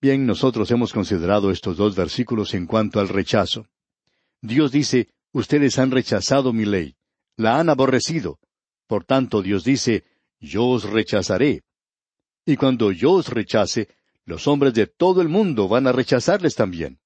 Bien, 0.00 0.24
nosotros 0.24 0.70
hemos 0.70 0.94
considerado 0.94 1.50
estos 1.50 1.76
dos 1.76 1.94
versículos 1.94 2.54
en 2.54 2.66
cuanto 2.66 3.00
al 3.00 3.10
rechazo. 3.10 3.66
Dios 4.40 4.72
dice, 4.72 5.10
ustedes 5.30 5.78
han 5.78 5.90
rechazado 5.90 6.54
mi 6.54 6.64
ley, 6.64 6.96
la 7.36 7.60
han 7.60 7.68
aborrecido. 7.68 8.38
Por 8.86 9.04
tanto, 9.04 9.42
Dios 9.42 9.62
dice, 9.62 10.04
yo 10.40 10.64
os 10.68 10.84
rechazaré. 10.84 11.64
Y 12.46 12.56
cuando 12.56 12.92
yo 12.92 13.12
os 13.12 13.28
rechace, 13.28 13.88
los 14.24 14.46
hombres 14.46 14.72
de 14.72 14.86
todo 14.86 15.20
el 15.20 15.28
mundo 15.28 15.68
van 15.68 15.86
a 15.86 15.92
rechazarles 15.92 16.54
también. 16.54 16.98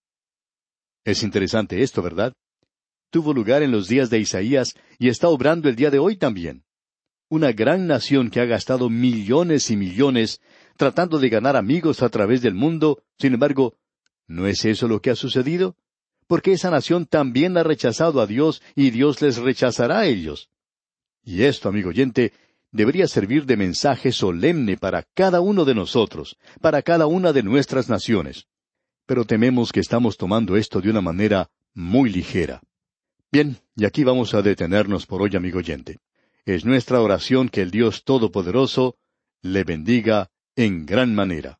Es 1.02 1.24
interesante 1.24 1.82
esto, 1.82 2.00
¿verdad? 2.00 2.32
Tuvo 3.10 3.34
lugar 3.34 3.62
en 3.62 3.72
los 3.72 3.88
días 3.88 4.10
de 4.10 4.18
Isaías 4.18 4.74
y 4.98 5.08
está 5.08 5.28
obrando 5.28 5.68
el 5.68 5.76
día 5.76 5.90
de 5.90 5.98
hoy 5.98 6.16
también 6.16 6.64
una 7.30 7.52
gran 7.52 7.86
nación 7.86 8.28
que 8.28 8.40
ha 8.40 8.44
gastado 8.44 8.90
millones 8.90 9.70
y 9.70 9.76
millones 9.76 10.40
tratando 10.76 11.20
de 11.20 11.28
ganar 11.28 11.56
amigos 11.56 12.02
a 12.02 12.08
través 12.08 12.42
del 12.42 12.54
mundo, 12.54 13.04
sin 13.18 13.34
embargo, 13.34 13.76
¿no 14.26 14.48
es 14.48 14.64
eso 14.64 14.88
lo 14.88 15.00
que 15.00 15.10
ha 15.10 15.14
sucedido? 15.14 15.76
Porque 16.26 16.52
esa 16.52 16.70
nación 16.70 17.06
también 17.06 17.56
ha 17.56 17.62
rechazado 17.62 18.20
a 18.20 18.26
Dios 18.26 18.62
y 18.74 18.90
Dios 18.90 19.22
les 19.22 19.36
rechazará 19.36 20.00
a 20.00 20.06
ellos. 20.06 20.50
Y 21.22 21.44
esto, 21.44 21.68
amigo 21.68 21.90
oyente, 21.90 22.32
debería 22.72 23.06
servir 23.06 23.46
de 23.46 23.56
mensaje 23.56 24.10
solemne 24.10 24.76
para 24.76 25.04
cada 25.14 25.40
uno 25.40 25.64
de 25.64 25.74
nosotros, 25.74 26.36
para 26.60 26.82
cada 26.82 27.06
una 27.06 27.32
de 27.32 27.44
nuestras 27.44 27.88
naciones. 27.88 28.46
Pero 29.06 29.24
tememos 29.24 29.70
que 29.70 29.80
estamos 29.80 30.16
tomando 30.16 30.56
esto 30.56 30.80
de 30.80 30.90
una 30.90 31.00
manera 31.00 31.48
muy 31.74 32.10
ligera. 32.10 32.60
Bien, 33.32 33.58
y 33.76 33.84
aquí 33.84 34.02
vamos 34.02 34.34
a 34.34 34.42
detenernos 34.42 35.06
por 35.06 35.22
hoy, 35.22 35.36
amigo 35.36 35.58
oyente. 35.58 35.98
Es 36.44 36.64
nuestra 36.64 37.00
oración 37.00 37.48
que 37.48 37.62
el 37.62 37.70
Dios 37.70 38.02
Todopoderoso 38.02 38.96
le 39.40 39.62
bendiga 39.62 40.32
en 40.56 40.84
gran 40.84 41.14
manera. 41.14 41.59